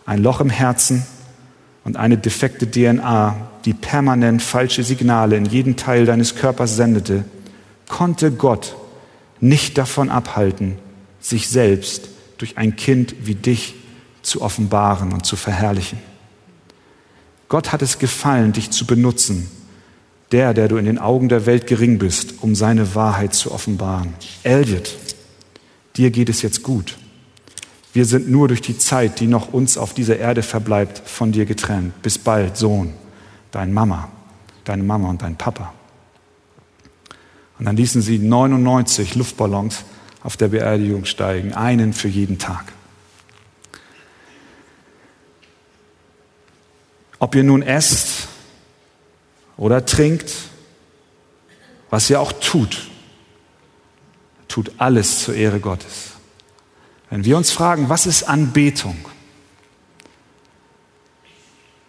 ein 0.04 0.22
Loch 0.22 0.42
im 0.42 0.50
Herzen 0.50 1.06
und 1.84 1.96
eine 1.96 2.18
defekte 2.18 2.70
DNA, 2.70 3.48
die 3.64 3.72
permanent 3.72 4.42
falsche 4.42 4.82
Signale 4.82 5.38
in 5.38 5.46
jeden 5.46 5.76
Teil 5.76 6.04
deines 6.04 6.34
Körpers 6.34 6.76
sendete, 6.76 7.24
konnte 7.88 8.30
Gott 8.30 8.76
nicht 9.40 9.78
davon 9.78 10.10
abhalten, 10.10 10.76
sich 11.18 11.48
selbst 11.48 12.10
durch 12.38 12.58
ein 12.58 12.76
Kind 12.76 13.14
wie 13.22 13.34
dich 13.34 13.74
zu 14.22 14.42
offenbaren 14.42 15.12
und 15.12 15.24
zu 15.24 15.36
verherrlichen. 15.36 15.98
Gott 17.48 17.72
hat 17.72 17.82
es 17.82 17.98
gefallen, 17.98 18.52
dich 18.52 18.70
zu 18.70 18.86
benutzen, 18.86 19.48
der, 20.32 20.52
der 20.52 20.68
du 20.68 20.76
in 20.76 20.84
den 20.84 20.98
Augen 20.98 21.28
der 21.28 21.46
Welt 21.46 21.66
gering 21.66 21.98
bist, 21.98 22.42
um 22.42 22.54
seine 22.54 22.94
Wahrheit 22.94 23.34
zu 23.34 23.52
offenbaren. 23.52 24.14
Elliot, 24.42 24.96
dir 25.96 26.10
geht 26.10 26.28
es 26.28 26.42
jetzt 26.42 26.62
gut. 26.62 26.98
Wir 27.92 28.04
sind 28.04 28.28
nur 28.28 28.48
durch 28.48 28.60
die 28.60 28.76
Zeit, 28.76 29.20
die 29.20 29.26
noch 29.26 29.52
uns 29.52 29.78
auf 29.78 29.94
dieser 29.94 30.18
Erde 30.18 30.42
verbleibt, 30.42 31.08
von 31.08 31.32
dir 31.32 31.46
getrennt. 31.46 32.02
Bis 32.02 32.18
bald, 32.18 32.56
Sohn, 32.56 32.92
dein 33.52 33.72
Mama, 33.72 34.10
deine 34.64 34.82
Mama 34.82 35.08
und 35.08 35.22
dein 35.22 35.36
Papa. 35.36 35.72
Und 37.58 37.64
dann 37.64 37.76
ließen 37.76 38.02
sie 38.02 38.18
99 38.18 39.14
Luftballons 39.14 39.84
auf 40.26 40.36
der 40.36 40.48
Beerdigung 40.48 41.04
steigen, 41.04 41.52
einen 41.52 41.92
für 41.92 42.08
jeden 42.08 42.36
Tag. 42.36 42.72
Ob 47.20 47.36
ihr 47.36 47.44
nun 47.44 47.62
esst 47.62 48.26
oder 49.56 49.86
trinkt, 49.86 50.32
was 51.90 52.10
ihr 52.10 52.20
auch 52.20 52.32
tut, 52.32 52.90
tut 54.48 54.72
alles 54.78 55.22
zur 55.22 55.36
Ehre 55.36 55.60
Gottes. 55.60 56.14
Wenn 57.08 57.24
wir 57.24 57.36
uns 57.36 57.52
fragen, 57.52 57.88
was 57.88 58.06
ist 58.06 58.24
Anbetung? 58.24 58.96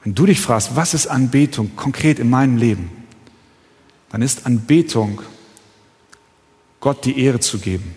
Wenn 0.03 0.13
du 0.13 0.27
dich 0.27 0.39
fragst, 0.39 0.75
was 0.75 0.93
ist 0.93 1.07
Anbetung 1.07 1.75
konkret 1.75 2.19
in 2.19 2.29
meinem 2.29 2.57
Leben, 2.57 2.91
dann 4.09 4.21
ist 4.21 4.45
Anbetung, 4.45 5.23
Gott 6.79 7.03
die 7.03 7.19
Ehre 7.19 7.39
zu 7.39 7.57
geben. 7.57 7.95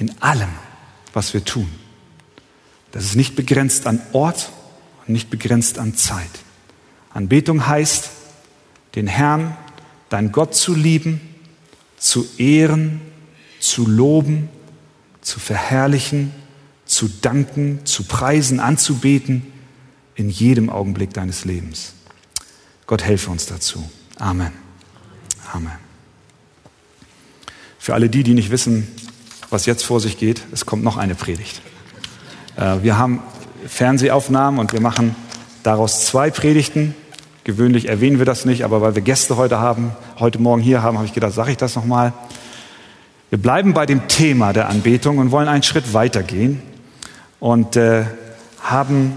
In 0.00 0.14
allem, 0.22 0.48
was 1.12 1.34
wir 1.34 1.44
tun. 1.44 1.70
Das 2.90 3.04
ist 3.04 3.16
nicht 3.16 3.36
begrenzt 3.36 3.86
an 3.86 4.00
Ort 4.12 4.50
und 5.06 5.12
nicht 5.12 5.28
begrenzt 5.28 5.78
an 5.78 5.94
Zeit. 5.94 6.30
Anbetung 7.12 7.66
heißt, 7.66 8.08
den 8.94 9.06
Herrn, 9.06 9.54
dein 10.08 10.32
Gott 10.32 10.54
zu 10.54 10.74
lieben, 10.74 11.20
zu 11.98 12.26
ehren, 12.38 13.02
zu 13.60 13.86
loben, 13.86 14.48
zu 15.20 15.38
verherrlichen, 15.38 16.32
zu 16.86 17.06
danken, 17.20 17.84
zu 17.84 18.04
preisen, 18.04 18.58
anzubeten 18.58 19.52
in 20.14 20.30
jedem 20.30 20.70
Augenblick 20.70 21.12
deines 21.12 21.44
Lebens. 21.44 21.92
Gott 22.86 23.04
helfe 23.04 23.30
uns 23.30 23.44
dazu. 23.44 23.88
Amen. 24.16 24.52
Amen. 25.52 25.78
Für 27.78 27.92
alle 27.92 28.08
die, 28.08 28.22
die 28.22 28.32
nicht 28.32 28.50
wissen, 28.50 28.88
was 29.50 29.66
jetzt 29.66 29.84
vor 29.84 30.00
sich 30.00 30.16
geht, 30.16 30.42
es 30.52 30.64
kommt 30.64 30.84
noch 30.84 30.96
eine 30.96 31.14
Predigt. 31.14 31.60
Äh, 32.56 32.82
wir 32.82 32.96
haben 32.96 33.20
Fernsehaufnahmen 33.66 34.58
und 34.60 34.72
wir 34.72 34.80
machen 34.80 35.14
daraus 35.62 36.06
zwei 36.06 36.30
Predigten. 36.30 36.94
Gewöhnlich 37.44 37.88
erwähnen 37.88 38.18
wir 38.18 38.26
das 38.26 38.44
nicht, 38.44 38.64
aber 38.64 38.80
weil 38.80 38.94
wir 38.94 39.02
Gäste 39.02 39.36
heute 39.36 39.58
haben, 39.58 39.92
heute 40.18 40.38
Morgen 40.38 40.62
hier 40.62 40.82
haben, 40.82 40.96
habe 40.96 41.06
ich 41.06 41.12
gedacht, 41.12 41.32
sage 41.32 41.50
ich 41.50 41.56
das 41.56 41.74
nochmal. 41.74 42.12
Wir 43.28 43.38
bleiben 43.38 43.74
bei 43.74 43.86
dem 43.86 44.08
Thema 44.08 44.52
der 44.52 44.68
Anbetung 44.68 45.18
und 45.18 45.30
wollen 45.30 45.48
einen 45.48 45.62
Schritt 45.62 45.92
weitergehen 45.94 46.62
und 47.38 47.76
äh, 47.76 48.04
haben 48.62 49.14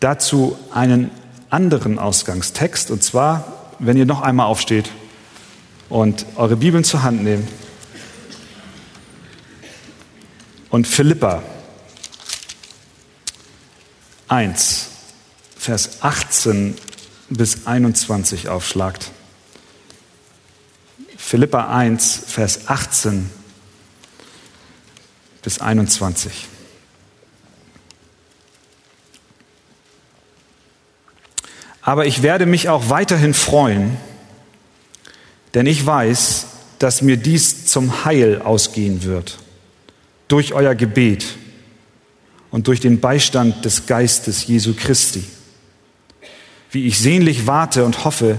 dazu 0.00 0.56
einen 0.72 1.10
anderen 1.48 1.98
Ausgangstext. 1.98 2.90
Und 2.90 3.02
zwar, 3.02 3.44
wenn 3.78 3.96
ihr 3.96 4.06
noch 4.06 4.22
einmal 4.22 4.46
aufsteht 4.46 4.90
und 5.88 6.26
eure 6.36 6.56
Bibeln 6.56 6.84
zur 6.84 7.02
Hand 7.02 7.22
nehmt 7.22 7.48
und 10.72 10.86
Philippa 10.86 11.42
1, 14.28 14.88
Vers 15.56 15.98
18 16.00 16.74
bis 17.28 17.66
21 17.66 18.48
aufschlagt. 18.48 19.10
Philippa 21.18 21.68
1, 21.68 22.22
Vers 22.26 22.68
18 22.68 23.30
bis 25.42 25.60
21. 25.60 26.48
Aber 31.82 32.06
ich 32.06 32.22
werde 32.22 32.46
mich 32.46 32.70
auch 32.70 32.88
weiterhin 32.88 33.34
freuen, 33.34 33.98
denn 35.52 35.66
ich 35.66 35.84
weiß, 35.84 36.46
dass 36.78 37.02
mir 37.02 37.18
dies 37.18 37.66
zum 37.66 38.06
Heil 38.06 38.40
ausgehen 38.40 39.02
wird, 39.02 39.38
durch 40.32 40.54
euer 40.54 40.74
Gebet 40.74 41.36
und 42.50 42.66
durch 42.66 42.80
den 42.80 43.00
Beistand 43.00 43.64
des 43.64 43.86
Geistes 43.86 44.46
Jesu 44.46 44.74
Christi 44.74 45.24
wie 46.72 46.86
ich 46.86 46.98
sehnlich 46.98 47.46
warte 47.46 47.84
und 47.84 48.04
hoffe, 48.04 48.38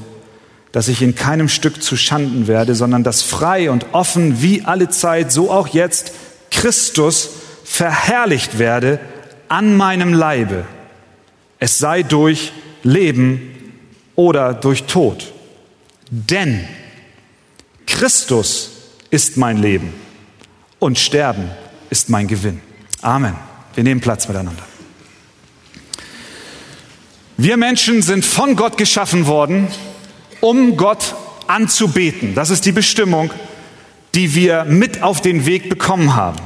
dass 0.72 0.88
ich 0.88 1.04
in 1.04 1.16
keinem 1.16 1.48
Stück 1.48 1.82
zu 1.82 1.96
Schanden 1.96 2.48
werde, 2.48 2.74
sondern 2.74 3.04
dass 3.04 3.22
frei 3.22 3.70
und 3.70 3.86
offen 3.94 4.42
wie 4.42 4.64
alle 4.64 4.90
Zeit, 4.90 5.32
so 5.32 5.52
auch 5.52 5.68
jetzt, 5.68 6.12
Christus 6.50 7.30
verherrlicht 7.64 8.58
werde 8.58 9.00
an 9.48 9.78
meinem 9.78 10.14
Leibe. 10.14 10.66
Es 11.60 11.78
sei 11.78 12.02
durch 12.02 12.52
Leben 12.82 13.52
oder 14.16 14.56
durch 14.56 14.84
Tod. 14.86 15.32
Denn 16.10 16.68
Christus 17.86 18.72
ist 19.12 19.38
mein 19.38 19.58
Leben 19.58 19.94
und 20.80 20.98
Sterben 20.98 21.52
ist 21.90 22.10
mein 22.10 22.28
Gewinn. 22.28 22.62
Amen. 23.02 23.36
Wir 23.76 23.84
nehmen 23.84 24.02
Platz 24.02 24.28
miteinander. 24.28 24.64
Wir 27.38 27.58
Menschen 27.58 28.02
sind 28.02 28.24
von 28.24 28.56
Gott 28.56 28.78
geschaffen 28.78 29.26
worden, 29.26 29.68
um 30.42 30.78
Gott 30.78 31.16
anzubeten. 31.48 32.36
Das 32.36 32.50
ist 32.50 32.66
die 32.66 32.72
Bestimmung 32.72 33.32
die 34.14 34.36
wir 34.36 34.66
mit 34.66 35.02
auf 35.02 35.22
den 35.22 35.46
Weg 35.46 35.70
bekommen 35.70 36.16
haben. 36.16 36.38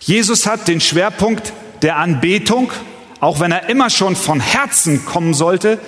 Jesus 0.00 0.46
hat 0.46 0.68
den 0.68 0.80
Schwerpunkt 0.80 1.52
der 1.82 1.96
Anbetung, 1.96 2.72
auch 3.20 3.40
wenn 3.40 3.52
er 3.52 3.68
immer 3.68 3.90
schon 3.90 4.16
von 4.16 4.40
Herzen 4.40 5.04
kommen 5.04 5.34
sollte, 5.34 5.78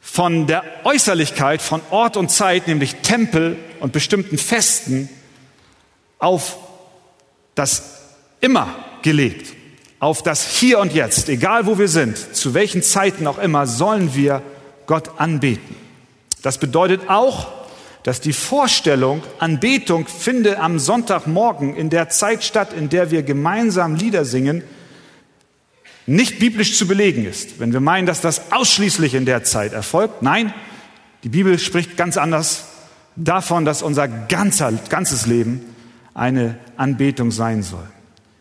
von 0.00 0.46
der 0.46 0.64
Äußerlichkeit, 0.84 1.62
von 1.62 1.80
Ort 1.90 2.16
und 2.16 2.30
Zeit, 2.30 2.66
nämlich 2.66 2.96
Tempel 2.96 3.56
und 3.80 3.92
bestimmten 3.92 4.36
Festen, 4.38 5.08
auf 6.18 6.56
das 7.54 8.00
immer 8.40 8.74
gelegt, 9.02 9.54
auf 9.98 10.22
das 10.22 10.46
Hier 10.46 10.78
und 10.80 10.92
Jetzt, 10.92 11.28
egal 11.28 11.66
wo 11.66 11.78
wir 11.78 11.88
sind, 11.88 12.16
zu 12.16 12.54
welchen 12.54 12.82
Zeiten 12.82 13.26
auch 13.26 13.38
immer, 13.38 13.66
sollen 13.66 14.14
wir 14.14 14.42
Gott 14.86 15.20
anbeten. 15.20 15.76
Das 16.42 16.58
bedeutet 16.58 17.08
auch, 17.08 17.46
dass 18.02 18.20
die 18.20 18.32
Vorstellung, 18.32 19.22
Anbetung 19.38 20.08
finde 20.08 20.58
am 20.58 20.78
Sonntagmorgen 20.78 21.76
in 21.76 21.88
der 21.88 22.08
Zeit 22.08 22.42
statt, 22.42 22.72
in 22.72 22.88
der 22.88 23.12
wir 23.12 23.22
gemeinsam 23.22 23.94
Lieder 23.94 24.24
singen, 24.24 24.64
nicht 26.06 26.40
biblisch 26.40 26.76
zu 26.76 26.88
belegen 26.88 27.24
ist. 27.24 27.60
Wenn 27.60 27.72
wir 27.72 27.78
meinen, 27.78 28.06
dass 28.06 28.20
das 28.20 28.50
ausschließlich 28.50 29.14
in 29.14 29.24
der 29.24 29.44
Zeit 29.44 29.72
erfolgt, 29.72 30.20
nein, 30.22 30.52
die 31.22 31.28
Bibel 31.28 31.60
spricht 31.60 31.96
ganz 31.96 32.16
anders 32.16 32.64
davon, 33.14 33.64
dass 33.64 33.82
unser 33.82 34.08
ganzer, 34.08 34.72
ganzes 34.88 35.26
Leben 35.26 35.71
eine 36.14 36.58
Anbetung 36.76 37.30
sein 37.30 37.62
soll. 37.62 37.86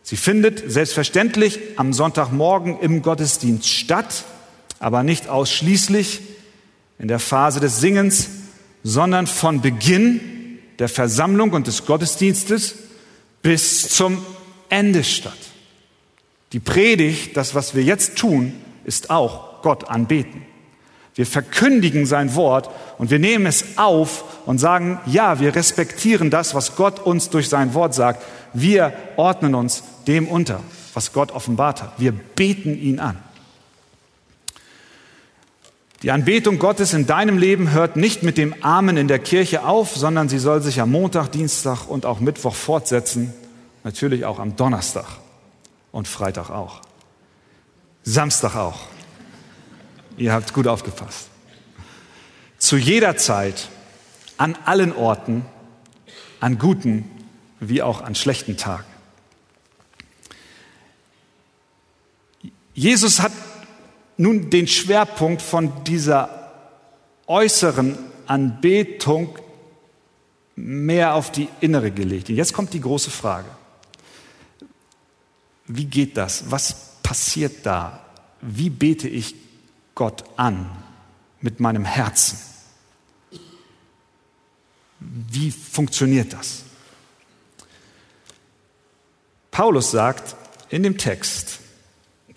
Sie 0.04 0.18
findet 0.18 0.70
selbstverständlich 0.70 1.60
am 1.78 1.94
Sonntagmorgen 1.94 2.80
im 2.80 3.02
Gottesdienst 3.02 3.68
statt, 3.68 4.26
aber 4.80 5.04
nicht 5.04 5.30
ausschließlich 5.30 6.22
in 7.00 7.08
der 7.08 7.20
Phase 7.20 7.60
des 7.60 7.80
Singens, 7.80 8.30
sondern 8.84 9.28
von 9.28 9.62
Beginn 9.62 10.60
der 10.80 10.90
Versammlung 10.90 11.52
und 11.52 11.68
des 11.68 11.86
Gottesdienstes 11.86 12.76
bis 13.42 13.90
zum 13.90 14.26
Ende 14.70 15.04
statt. 15.04 15.38
Die 16.54 16.60
Predigt, 16.60 17.38
das, 17.38 17.56
was 17.56 17.76
wir 17.76 17.84
jetzt 17.84 18.18
tun, 18.18 18.54
ist 18.84 19.10
auch 19.10 19.62
Gott 19.62 19.90
anbeten. 19.90 20.44
Wir 21.22 21.28
verkündigen 21.28 22.08
sein 22.08 22.34
Wort 22.34 22.72
und 22.98 23.12
wir 23.12 23.20
nehmen 23.20 23.46
es 23.46 23.78
auf 23.78 24.24
und 24.48 24.58
sagen, 24.58 25.00
ja, 25.06 25.40
wir 25.40 25.54
respektieren 25.54 26.32
das, 26.32 26.56
was 26.56 26.76
Gott 26.76 27.00
uns 27.00 27.30
durch 27.30 27.48
sein 27.48 27.76
Wort 27.76 27.94
sagt. 27.94 28.26
Wir 28.54 28.92
ordnen 29.18 29.54
uns 29.54 29.84
dem 30.08 30.28
unter, 30.28 30.62
was 30.96 31.14
Gott 31.14 31.32
offenbart 31.32 31.84
hat. 31.84 31.94
Wir 32.00 32.12
beten 32.12 32.76
ihn 32.76 33.00
an. 33.00 33.20
Die 36.02 36.10
Anbetung 36.10 36.58
Gottes 36.58 36.92
in 36.96 37.06
deinem 37.06 37.38
Leben 37.38 37.70
hört 37.70 37.98
nicht 37.98 38.24
mit 38.24 38.40
dem 38.40 38.56
Amen 38.64 38.98
in 38.98 39.08
der 39.08 39.20
Kirche 39.20 39.64
auf, 39.64 39.96
sondern 39.96 40.28
sie 40.28 40.40
soll 40.40 40.64
sich 40.64 40.82
am 40.82 40.90
Montag, 40.90 41.32
Dienstag 41.32 41.88
und 41.88 42.08
auch 42.08 42.20
Mittwoch 42.20 42.56
fortsetzen, 42.56 43.32
natürlich 43.84 44.26
auch 44.26 44.40
am 44.40 44.56
Donnerstag 44.56 45.06
und 45.92 46.08
Freitag 46.08 46.50
auch. 46.50 46.82
Samstag 48.02 48.56
auch. 48.56 48.80
Ihr 50.18 50.34
habt 50.34 50.54
gut 50.54 50.68
aufgepasst. 50.68 51.30
Zu 52.58 52.78
jeder 52.78 53.18
Zeit, 53.18 53.70
an 54.38 54.58
allen 54.66 54.94
Orten, 54.94 55.46
an 56.40 56.58
guten 56.58 57.10
wie 57.60 57.82
auch 57.82 58.02
an 58.02 58.16
schlechten 58.16 58.58
Tagen. 58.58 58.86
Jesus 62.74 63.20
hat 63.20 63.32
nun 64.18 64.50
den 64.50 64.68
Schwerpunkt 64.68 65.42
von 65.42 65.84
dieser 65.84 66.52
äußeren 67.28 67.98
Anbetung 68.28 69.38
mehr 70.56 71.16
auf 71.16 71.32
die 71.32 71.48
innere 71.60 71.92
gelegt. 71.92 72.30
Und 72.30 72.36
jetzt 72.36 72.54
kommt 72.54 72.74
die 72.74 72.82
große 72.82 73.10
Frage. 73.10 73.50
Wie 75.68 75.86
geht 75.86 76.18
das? 76.18 76.50
Was 76.52 76.94
passiert 77.04 77.66
da? 77.66 78.06
Wie 78.42 78.70
bete 78.70 79.08
ich 79.08 79.36
Gott 79.96 80.24
an 80.38 80.70
mit 81.42 81.60
meinem 81.60 81.86
Herzen? 81.86 82.38
Wie 85.00 85.52
funktioniert 85.52 86.34
das? 86.34 86.64
Paulus 89.50 89.92
sagt 89.92 90.36
in 90.70 90.84
dem 90.84 90.98
Text, 90.98 91.60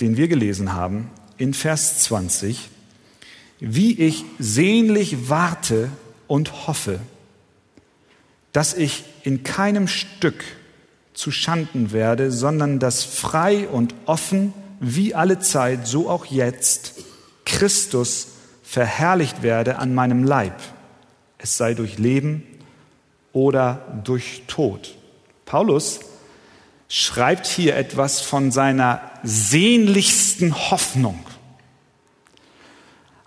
den 0.01 0.17
wir 0.17 0.29
gelesen 0.29 0.73
haben, 0.73 1.11
in 1.37 1.55
Vers 1.55 2.01
20, 2.01 2.69
wie 3.61 4.01
ich 4.01 4.25
sehnlich 4.39 5.29
warte 5.29 5.91
und 6.27 6.67
hoffe, 6.67 7.01
dass 8.53 8.75
ich 8.75 9.05
in 9.23 9.43
keinem 9.43 9.89
Stück 9.89 10.45
zu 11.13 11.31
Schanden 11.31 11.93
werde, 11.93 12.33
sondern 12.33 12.79
dass 12.79 13.05
frei 13.05 13.69
und 13.69 13.95
offen 14.07 14.53
wie 14.81 15.15
alle 15.15 15.39
Zeit, 15.39 15.87
so 15.87 16.11
auch 16.11 16.27
jetzt, 16.27 16.95
Christus 17.55 18.27
verherrlicht 18.65 19.43
werde 19.43 19.79
an 19.79 19.95
meinem 19.95 20.25
Leib, 20.25 20.61
es 21.39 21.57
sei 21.57 21.75
durch 21.75 21.99
Leben 21.99 22.43
oder 23.33 24.01
durch 24.03 24.43
Tod. 24.49 24.97
Paulus 25.47 26.01
schreibt 26.89 27.47
hier 27.47 27.77
etwas 27.77 28.21
von 28.21 28.51
seiner 28.51 29.01
sehnlichsten 29.23 30.53
Hoffnung. 30.71 31.25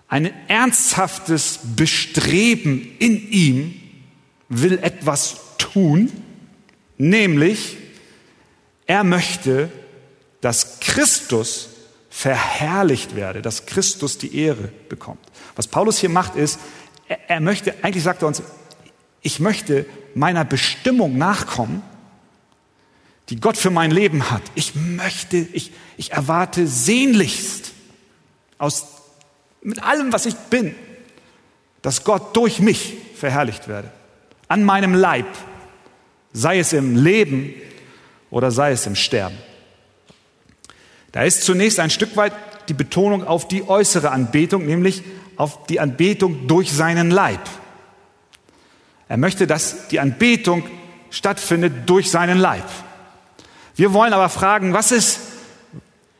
Ein 0.08 0.30
ernsthaftes 0.48 1.60
Bestreben 1.74 2.96
in 2.98 3.30
ihm 3.30 3.80
will 4.50 4.78
etwas 4.82 5.36
tun, 5.56 6.12
nämlich 6.98 7.78
er 8.86 9.04
möchte, 9.04 9.70
dass 10.42 10.80
Christus 10.80 11.70
verherrlicht 12.18 13.14
werde, 13.14 13.42
dass 13.42 13.66
Christus 13.66 14.18
die 14.18 14.36
Ehre 14.36 14.72
bekommt. 14.88 15.24
Was 15.54 15.68
Paulus 15.68 15.98
hier 15.98 16.08
macht 16.08 16.34
ist, 16.34 16.58
er, 17.28 17.38
möchte, 17.38 17.76
eigentlich 17.82 18.02
sagt 18.02 18.22
er 18.22 18.28
uns, 18.28 18.42
ich 19.22 19.38
möchte 19.38 19.86
meiner 20.16 20.44
Bestimmung 20.44 21.16
nachkommen 21.16 21.80
die 23.28 23.38
Gott 23.38 23.56
für 23.56 23.70
mein 23.70 23.90
Leben 23.90 24.30
hat. 24.30 24.42
Ich 24.54 24.74
möchte, 24.74 25.36
ich, 25.36 25.70
ich 25.96 26.12
erwarte 26.12 26.66
sehnlichst 26.66 27.72
aus, 28.56 28.86
mit 29.60 29.82
allem, 29.82 30.12
was 30.12 30.26
ich 30.26 30.34
bin, 30.34 30.74
dass 31.82 32.04
Gott 32.04 32.34
durch 32.34 32.58
mich 32.58 32.94
verherrlicht 33.14 33.68
werde. 33.68 33.92
An 34.48 34.64
meinem 34.64 34.94
Leib, 34.94 35.26
sei 36.32 36.58
es 36.58 36.72
im 36.72 36.96
Leben 36.96 37.52
oder 38.30 38.50
sei 38.50 38.72
es 38.72 38.86
im 38.86 38.96
Sterben. 38.96 39.36
Da 41.12 41.22
ist 41.22 41.42
zunächst 41.42 41.80
ein 41.80 41.90
Stück 41.90 42.16
weit 42.16 42.32
die 42.68 42.74
Betonung 42.74 43.26
auf 43.26 43.48
die 43.48 43.66
äußere 43.66 44.10
Anbetung, 44.10 44.66
nämlich 44.66 45.02
auf 45.36 45.66
die 45.66 45.80
Anbetung 45.80 46.46
durch 46.46 46.72
seinen 46.72 47.10
Leib. 47.10 47.40
Er 49.08 49.16
möchte, 49.16 49.46
dass 49.46 49.88
die 49.88 50.00
Anbetung 50.00 50.64
stattfindet 51.10 51.72
durch 51.86 52.10
seinen 52.10 52.38
Leib. 52.38 52.64
Wir 53.74 53.92
wollen 53.94 54.12
aber 54.12 54.28
fragen, 54.28 54.74
was 54.74 54.92
ist, 54.92 55.20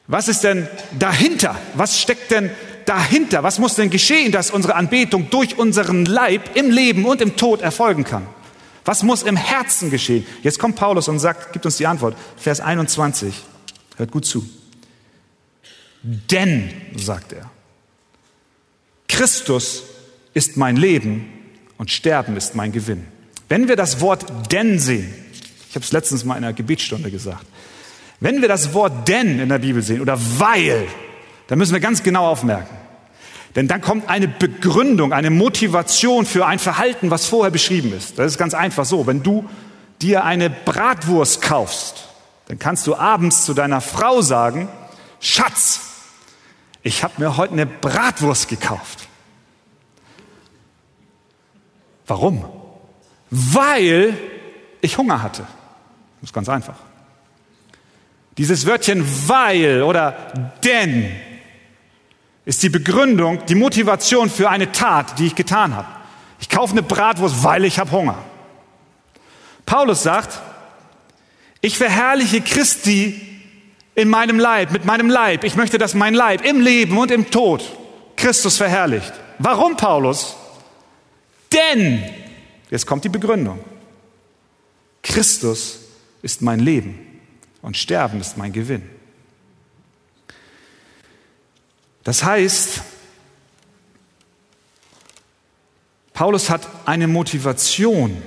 was 0.07 0.29
ist 0.29 0.44
denn 0.44 0.68
dahinter? 0.98 1.57
Was 1.74 2.01
steckt 2.01 2.31
denn 2.31 2.51
dahinter? 2.87 3.42
Was 3.42 3.59
muss 3.59 3.74
denn 3.74 3.90
geschehen, 3.90 4.33
dass 4.33 4.51
unsere 4.51 4.74
Anbetung 4.74 5.29
durch 5.29 5.59
unseren 5.59 6.07
Leib 6.07 6.57
im 6.57 6.70
Leben 6.70 7.05
und 7.05 7.20
im 7.20 7.37
Tod 7.37 7.61
erfolgen 7.61 8.05
kann? 8.05 8.27
Was 8.85 9.03
muss 9.03 9.22
im 9.22 9.37
Herzen 9.37 9.90
geschehen? 9.90 10.24
Jetzt 10.42 10.59
kommt 10.59 10.77
Paulus 10.77 11.09
und 11.09 11.18
sagt, 11.18 11.53
gibt 11.53 11.66
uns 11.66 11.77
die 11.77 11.87
Antwort. 11.87 12.16
Vers 12.38 12.61
21. 12.61 13.35
Hört 13.96 14.11
gut 14.11 14.24
zu. 14.24 14.48
Denn, 16.11 16.71
sagt 16.97 17.35
er, 17.35 17.51
Christus 19.09 19.83
ist 20.33 20.57
mein 20.57 20.77
Leben 20.77 21.29
und 21.77 21.90
Sterben 21.90 22.35
ist 22.37 22.55
mein 22.55 22.73
Gewinn. 22.73 23.05
Wenn 23.51 23.68
wir 23.68 23.77
das 23.77 24.01
Wort 24.01 24.25
denn 24.51 24.79
sehen, 24.79 25.12
ich 25.68 25.75
habe 25.75 25.85
es 25.85 25.92
letztens 25.92 26.25
mal 26.25 26.38
in 26.38 26.44
einer 26.44 26.55
Gebetsstunde 26.55 27.11
gesagt. 27.11 27.44
Wenn 28.21 28.40
wir 28.40 28.49
das 28.49 28.73
Wort 28.73 29.07
denn 29.07 29.38
in 29.38 29.51
der 29.51 29.59
Bibel 29.59 29.83
sehen 29.83 30.01
oder 30.01 30.18
weil, 30.38 30.87
dann 31.47 31.59
müssen 31.59 31.75
wir 31.75 31.81
ganz 31.81 32.03
genau 32.03 32.27
aufmerken. 32.27 32.75
Denn 33.55 33.68
dann 33.68 33.83
kommt 33.83 34.09
eine 34.09 34.29
Begründung, 34.29 35.12
eine 35.12 35.29
Motivation 35.29 36.25
für 36.25 36.47
ein 36.47 36.59
Verhalten, 36.59 37.11
was 37.11 37.27
vorher 37.27 37.51
beschrieben 37.51 37.92
ist. 37.92 38.18
Das 38.18 38.33
ist 38.33 38.38
ganz 38.38 38.55
einfach 38.55 38.87
so. 38.87 39.07
Wenn 39.07 39.23
du 39.23 39.47
dir 40.01 40.25
eine 40.25 40.49
Bratwurst 40.49 41.42
kaufst, 41.42 42.09
dann 42.47 42.59
kannst 42.59 42.87
du 42.87 42.97
abends 42.97 43.44
zu 43.44 43.53
deiner 43.53 43.83
Frau 43.83 44.23
sagen, 44.23 44.68
Schatz, 45.21 45.88
ich 46.83 47.03
habe 47.03 47.14
mir 47.19 47.37
heute 47.37 47.53
eine 47.53 47.67
Bratwurst 47.67 48.49
gekauft. 48.49 49.09
Warum? 52.07 52.45
Weil 53.31 54.17
ich 54.81 54.97
Hunger 54.97 55.23
hatte. 55.23 55.43
Das 56.21 56.31
ist 56.31 56.33
ganz 56.33 56.49
einfach. 56.49 56.77
Dieses 58.38 58.67
Wörtchen 58.67 59.05
weil 59.29 59.83
oder 59.83 60.12
denn 60.64 61.14
ist 62.45 62.62
die 62.62 62.71
Begründung, 62.71 63.45
die 63.47 63.55
Motivation 63.55 64.31
für 64.31 64.49
eine 64.49 64.73
Tat, 64.73 65.19
die 65.19 65.27
ich 65.27 65.35
getan 65.35 65.77
habe. 65.77 65.88
Ich 66.41 66.49
kaufe 66.49 66.73
eine 66.73 66.83
Bratwurst, 66.83 67.45
weil 67.45 67.64
ich 67.64 67.79
habe 67.79 67.91
Hunger. 67.91 68.17
Paulus 69.67 70.03
sagt, 70.03 70.41
ich 71.61 71.77
verherrliche 71.77 72.41
Christi 72.41 73.38
in 73.98 74.08
meinem 74.08 74.38
Leib, 74.38 74.70
mit 74.70 74.84
meinem 74.84 75.11
Leib. 75.11 75.42
Ich 75.42 75.56
möchte, 75.56 75.76
dass 75.76 75.92
mein 75.92 76.14
Leib 76.14 76.44
im 76.44 76.61
Leben 76.61 76.96
und 76.98 77.11
im 77.11 77.32
Tod 77.32 77.64
Christus 78.14 78.56
verherrlicht. 78.56 79.12
Warum, 79.40 79.76
Paulus? 79.76 80.37
Denn, 81.52 82.04
jetzt 82.70 82.87
kommt 82.87 83.02
die 83.02 83.08
Begründung, 83.08 83.58
Christus 85.02 85.80
ist 86.22 86.42
mein 86.42 86.61
Leben 86.61 87.20
und 87.61 87.76
Sterben 87.76 88.20
ist 88.20 88.38
mein 88.38 88.52
Gewinn. 88.52 88.88
Das 92.04 92.22
heißt, 92.22 92.80
Paulus 96.14 96.50
hat 96.50 96.68
eine 96.87 97.08
Motivation 97.08 98.22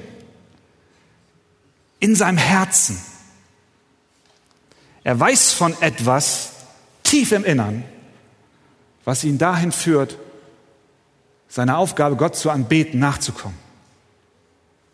in 2.01 2.13
seinem 2.13 2.37
Herzen. 2.37 3.10
Er 5.03 5.19
weiß 5.19 5.53
von 5.53 5.79
etwas 5.81 6.51
tief 7.03 7.31
im 7.31 7.43
Innern, 7.43 7.83
was 9.03 9.23
ihn 9.23 9.37
dahin 9.37 9.71
führt, 9.71 10.17
seiner 11.47 11.77
Aufgabe, 11.77 12.15
Gott 12.15 12.35
zu 12.35 12.49
anbeten, 12.49 12.99
nachzukommen. 12.99 13.57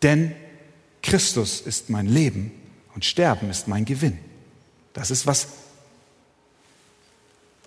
Denn 0.02 0.34
Christus 1.02 1.60
ist 1.60 1.90
mein 1.90 2.06
Leben 2.06 2.52
und 2.94 3.04
Sterben 3.04 3.50
ist 3.50 3.68
mein 3.68 3.84
Gewinn. 3.84 4.18
Das 4.92 5.10
ist, 5.10 5.26
was 5.26 5.48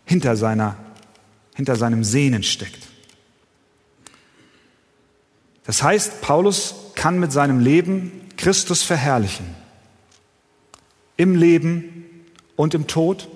hinter, 0.05 0.35
seiner, 0.35 0.75
hinter 1.55 1.75
seinem 1.75 2.03
Sehnen 2.03 2.43
steckt. 2.43 2.87
Das 5.63 5.83
heißt, 5.83 6.21
Paulus 6.21 6.75
kann 6.95 7.19
mit 7.19 7.31
seinem 7.31 7.59
Leben 7.59 8.27
Christus 8.35 8.83
verherrlichen. 8.83 9.55
Im 11.15 11.35
Leben 11.35 12.00
und 12.61 12.75
im 12.75 12.85
Tod, 12.85 13.27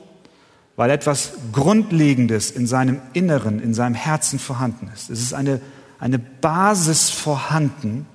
weil 0.76 0.92
etwas 0.92 1.32
Grundlegendes 1.52 2.52
in 2.52 2.68
seinem 2.68 3.02
Inneren, 3.14 3.60
in 3.60 3.74
seinem 3.74 3.96
Herzen 3.96 4.38
vorhanden 4.38 4.88
ist. 4.94 5.10
Es 5.10 5.20
ist 5.20 5.34
eine, 5.34 5.62
eine 5.98 6.20
Basis 6.20 7.10
vorhanden, 7.10 8.06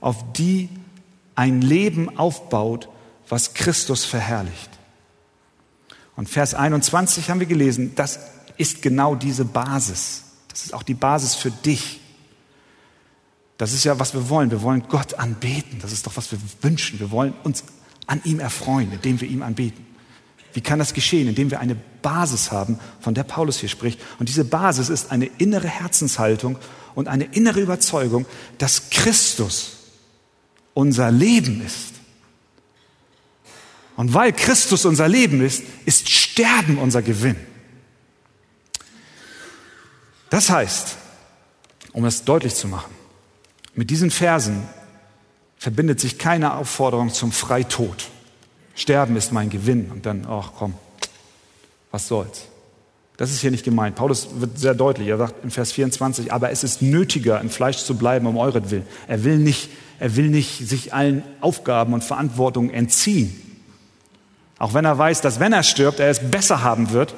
auf 0.00 0.32
die 0.32 0.68
ein 1.36 1.62
Leben 1.62 2.18
aufbaut, 2.18 2.88
was 3.28 3.54
Christus 3.54 4.04
verherrlicht. 4.04 4.70
Und 6.16 6.28
Vers 6.28 6.54
21 6.54 7.30
haben 7.30 7.38
wir 7.38 7.46
gelesen, 7.46 7.92
das 7.94 8.18
ist 8.56 8.82
genau 8.82 9.14
diese 9.14 9.44
Basis. 9.44 10.24
Das 10.48 10.64
ist 10.64 10.74
auch 10.74 10.82
die 10.82 10.94
Basis 10.94 11.36
für 11.36 11.52
dich. 11.52 12.00
Das 13.56 13.72
ist 13.72 13.84
ja, 13.84 14.00
was 14.00 14.14
wir 14.14 14.28
wollen. 14.30 14.50
Wir 14.50 14.62
wollen 14.62 14.82
Gott 14.88 15.14
anbeten. 15.14 15.78
Das 15.80 15.92
ist 15.92 16.08
doch, 16.08 16.16
was 16.16 16.32
wir 16.32 16.40
wünschen. 16.60 16.98
Wir 16.98 17.12
wollen 17.12 17.34
uns 17.44 17.62
an 18.08 18.20
ihm 18.24 18.40
erfreuen, 18.40 18.90
indem 18.90 19.20
wir 19.20 19.28
ihm 19.28 19.44
anbeten. 19.44 19.85
Wie 20.56 20.62
kann 20.62 20.78
das 20.78 20.94
geschehen? 20.94 21.28
Indem 21.28 21.50
wir 21.50 21.60
eine 21.60 21.74
Basis 21.74 22.50
haben, 22.50 22.78
von 23.00 23.12
der 23.12 23.24
Paulus 23.24 23.58
hier 23.58 23.68
spricht. 23.68 24.00
Und 24.18 24.30
diese 24.30 24.42
Basis 24.42 24.88
ist 24.88 25.12
eine 25.12 25.26
innere 25.36 25.68
Herzenshaltung 25.68 26.56
und 26.94 27.08
eine 27.08 27.24
innere 27.24 27.60
Überzeugung, 27.60 28.24
dass 28.56 28.88
Christus 28.88 29.72
unser 30.72 31.10
Leben 31.10 31.60
ist. 31.60 31.92
Und 33.96 34.14
weil 34.14 34.32
Christus 34.32 34.86
unser 34.86 35.08
Leben 35.08 35.44
ist, 35.44 35.62
ist 35.84 36.08
Sterben 36.08 36.78
unser 36.78 37.02
Gewinn. 37.02 37.36
Das 40.30 40.48
heißt, 40.48 40.96
um 41.92 42.06
es 42.06 42.24
deutlich 42.24 42.54
zu 42.54 42.66
machen, 42.66 42.94
mit 43.74 43.90
diesen 43.90 44.10
Versen 44.10 44.66
verbindet 45.58 46.00
sich 46.00 46.16
keine 46.16 46.54
Aufforderung 46.54 47.12
zum 47.12 47.30
Freitod. 47.30 48.08
Sterben 48.76 49.16
ist 49.16 49.32
mein 49.32 49.50
Gewinn. 49.50 49.90
Und 49.90 50.06
dann, 50.06 50.26
ach 50.30 50.52
komm, 50.56 50.74
was 51.90 52.06
soll's. 52.06 52.46
Das 53.16 53.30
ist 53.30 53.40
hier 53.40 53.50
nicht 53.50 53.64
gemeint. 53.64 53.96
Paulus 53.96 54.28
wird 54.36 54.58
sehr 54.58 54.74
deutlich. 54.74 55.08
Er 55.08 55.16
sagt 55.16 55.42
in 55.42 55.50
Vers 55.50 55.72
24, 55.72 56.32
aber 56.32 56.50
es 56.50 56.62
ist 56.62 56.82
nötiger, 56.82 57.40
im 57.40 57.48
Fleisch 57.48 57.78
zu 57.78 57.96
bleiben, 57.96 58.26
um 58.26 58.36
euretwillen. 58.36 58.84
Er 59.08 59.24
will 59.24 59.38
nicht, 59.38 59.70
er 59.98 60.16
will 60.16 60.28
nicht 60.28 60.68
sich 60.68 60.92
allen 60.92 61.22
Aufgaben 61.40 61.94
und 61.94 62.04
Verantwortungen 62.04 62.70
entziehen. 62.70 63.42
Auch 64.58 64.74
wenn 64.74 64.84
er 64.84 64.96
weiß, 64.96 65.22
dass 65.22 65.40
wenn 65.40 65.54
er 65.54 65.62
stirbt, 65.62 65.98
er 65.98 66.10
es 66.10 66.30
besser 66.30 66.62
haben 66.62 66.90
wird, 66.90 67.14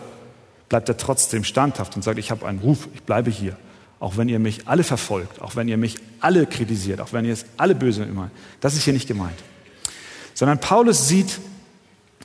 bleibt 0.69 0.89
er 0.89 0.97
trotzdem 0.97 1.43
standhaft 1.43 1.97
und 1.97 2.03
sagt, 2.03 2.19
ich 2.19 2.31
habe 2.31 2.47
einen 2.47 2.61
Ruf, 2.61 2.89
ich 2.95 3.03
bleibe 3.03 3.31
hier. 3.31 3.57
Auch 4.01 4.17
wenn 4.17 4.29
ihr 4.29 4.39
mich 4.39 4.69
alle 4.69 4.85
verfolgt, 4.85 5.43
auch 5.43 5.57
wenn 5.57 5.67
ihr 5.67 5.77
mich 5.77 5.97
alle 6.21 6.47
kritisiert, 6.47 7.01
auch 7.01 7.13
wenn 7.13 7.25
ihr 7.25 7.33
es 7.33 7.45
alle 7.57 7.75
böse 7.75 8.05
immer. 8.05 8.31
Das 8.61 8.75
ist 8.75 8.85
hier 8.85 8.93
nicht 8.93 9.09
gemeint. 9.09 9.39
Sondern 10.35 10.61
Paulus 10.61 11.09
sieht 11.09 11.41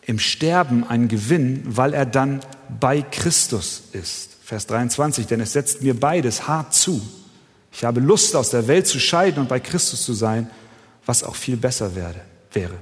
im 0.05 0.19
Sterben 0.19 0.87
einen 0.87 1.07
Gewinn, 1.07 1.63
weil 1.65 1.93
er 1.93 2.05
dann 2.05 2.41
bei 2.79 3.01
Christus 3.01 3.83
ist. 3.93 4.37
Vers 4.43 4.67
23, 4.67 5.25
denn 5.25 5.39
es 5.39 5.53
setzt 5.53 5.81
mir 5.81 5.99
beides 5.99 6.47
hart 6.47 6.73
zu. 6.73 7.01
Ich 7.71 7.83
habe 7.85 7.99
Lust, 7.99 8.35
aus 8.35 8.49
der 8.49 8.67
Welt 8.67 8.87
zu 8.87 8.99
scheiden 8.99 9.41
und 9.41 9.49
bei 9.49 9.59
Christus 9.59 10.03
zu 10.03 10.13
sein, 10.13 10.49
was 11.05 11.23
auch 11.23 11.35
viel 11.35 11.57
besser 11.57 11.95
werde, 11.95 12.21
wäre. 12.51 12.75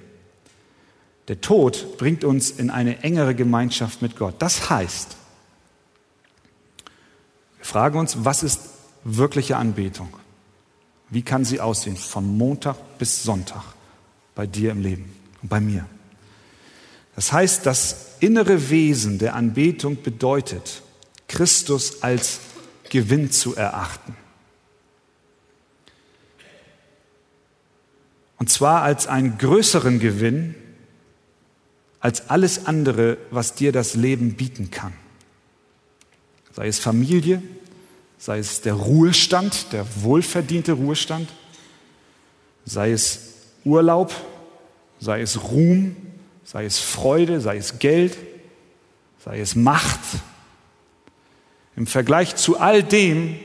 Der 1.27 1.39
Tod 1.39 1.97
bringt 1.97 2.23
uns 2.23 2.49
in 2.49 2.69
eine 2.69 3.03
engere 3.03 3.35
Gemeinschaft 3.35 4.01
mit 4.01 4.17
Gott. 4.17 4.35
Das 4.39 4.69
heißt, 4.69 5.15
wir 7.57 7.65
fragen 7.65 7.99
uns, 7.99 8.25
was 8.25 8.43
ist 8.43 8.59
wirkliche 9.03 9.55
Anbetung? 9.57 10.09
Wie 11.09 11.21
kann 11.21 11.45
sie 11.45 11.61
aussehen 11.61 11.95
von 11.95 12.37
Montag 12.37 12.97
bis 12.97 13.23
Sonntag 13.23 13.63
bei 14.33 14.47
dir 14.47 14.71
im 14.71 14.81
Leben 14.81 15.13
und 15.41 15.49
bei 15.49 15.59
mir? 15.59 15.85
Das 17.15 17.31
heißt, 17.31 17.65
das 17.65 18.15
innere 18.19 18.69
Wesen 18.69 19.19
der 19.19 19.35
Anbetung 19.35 20.01
bedeutet, 20.01 20.81
Christus 21.27 22.03
als 22.03 22.39
Gewinn 22.89 23.31
zu 23.31 23.55
erachten. 23.55 24.15
Und 28.37 28.49
zwar 28.49 28.81
als 28.81 29.07
einen 29.07 29.37
größeren 29.37 29.99
Gewinn 29.99 30.55
als 31.99 32.29
alles 32.29 32.65
andere, 32.65 33.17
was 33.29 33.53
dir 33.53 33.71
das 33.71 33.93
Leben 33.93 34.33
bieten 34.33 34.71
kann. 34.71 34.93
Sei 36.51 36.67
es 36.67 36.79
Familie, 36.79 37.41
sei 38.17 38.39
es 38.39 38.61
der 38.61 38.73
Ruhestand, 38.73 39.71
der 39.71 39.85
wohlverdiente 40.01 40.73
Ruhestand, 40.73 41.29
sei 42.65 42.91
es 42.91 43.33
Urlaub, 43.63 44.13
sei 44.99 45.21
es 45.21 45.43
Ruhm, 45.43 45.95
sei 46.43 46.65
es 46.65 46.79
Freude, 46.79 47.41
sei 47.41 47.57
es 47.57 47.79
Geld, 47.79 48.17
sei 49.23 49.39
es 49.39 49.55
Macht. 49.55 49.99
Im 51.75 51.87
Vergleich 51.87 52.35
zu 52.35 52.59
all 52.59 52.83
dem 52.83 53.37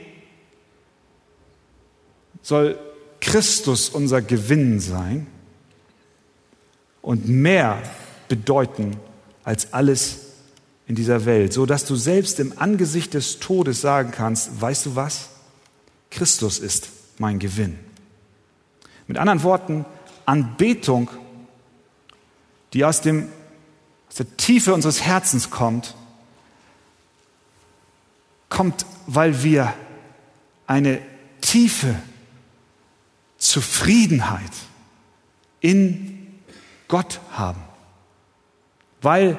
soll 2.43 2.79
Christus 3.21 3.89
unser 3.89 4.23
Gewinn 4.23 4.81
sein 4.81 5.27
und 7.03 7.29
mehr 7.29 7.83
bedeuten 8.29 8.97
als 9.45 9.73
alles 9.73 10.19
in 10.87 10.95
dieser 10.95 11.25
Welt, 11.25 11.53
so 11.53 11.67
dass 11.67 11.85
du 11.85 11.97
selbst 11.97 12.39
im 12.39 12.53
Angesicht 12.57 13.15
des 13.15 13.39
Todes 13.41 13.81
sagen 13.81 14.11
kannst, 14.13 14.61
weißt 14.61 14.87
du 14.87 14.97
was? 14.97 15.31
Christus 16.11 16.59
ist 16.59 16.89
mein 17.19 17.39
Gewinn. 17.39 17.79
Mit 19.07 19.19
anderen 19.19 19.43
Worten, 19.43 19.85
Anbetung, 20.25 21.11
die 22.77 22.85
aus, 22.85 23.01
dem, 23.01 23.29
aus 24.09 24.15
der 24.15 24.37
Tiefe 24.37 24.73
unseres 24.73 25.03
Herzens 25.03 25.51
kommt, 25.51 25.97
kommt, 28.49 28.87
weil 29.07 29.43
wir 29.43 29.75
eine 30.69 31.01
tiefe 31.41 31.97
Zufriedenheit 33.39 34.53
in 35.61 36.41
Gott 36.87 37.21
haben 37.33 37.67
weil 39.07 39.39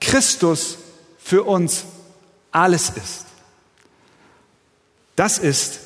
Christus 0.00 0.76
für 1.18 1.44
uns 1.44 1.84
alles 2.50 2.90
ist. 2.90 3.26
Das 5.14 5.38
ist 5.38 5.78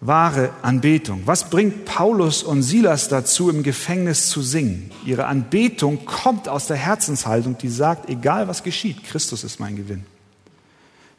wahre 0.00 0.50
Anbetung. 0.62 1.22
Was 1.24 1.50
bringt 1.50 1.84
Paulus 1.84 2.42
und 2.42 2.62
Silas 2.62 3.08
dazu, 3.08 3.50
im 3.50 3.62
Gefängnis 3.62 4.28
zu 4.28 4.42
singen? 4.42 4.90
Ihre 5.04 5.26
Anbetung 5.26 6.04
kommt 6.04 6.48
aus 6.48 6.66
der 6.66 6.76
Herzenshaltung, 6.76 7.58
die 7.58 7.68
sagt, 7.68 8.08
egal 8.08 8.48
was 8.48 8.62
geschieht, 8.62 9.04
Christus 9.04 9.44
ist 9.44 9.58
mein 9.58 9.76
Gewinn. 9.76 10.06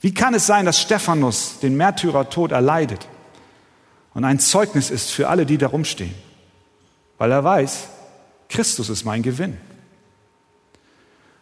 Wie 0.02 0.14
kann 0.14 0.34
es 0.34 0.48
sein, 0.48 0.66
dass 0.66 0.80
Stephanus 0.80 1.60
den 1.62 1.76
Märtyrertod 1.76 2.52
erleidet 2.52 3.06
und 4.14 4.24
ein 4.24 4.40
Zeugnis 4.40 4.90
ist 4.90 5.12
für 5.12 5.28
alle, 5.28 5.46
die 5.46 5.58
darum 5.58 5.84
stehen? 5.84 6.16
Weil 7.18 7.32
er 7.32 7.44
weiß, 7.44 7.88
Christus 8.48 8.90
ist 8.90 9.04
mein 9.04 9.24
Gewinn. 9.24 9.58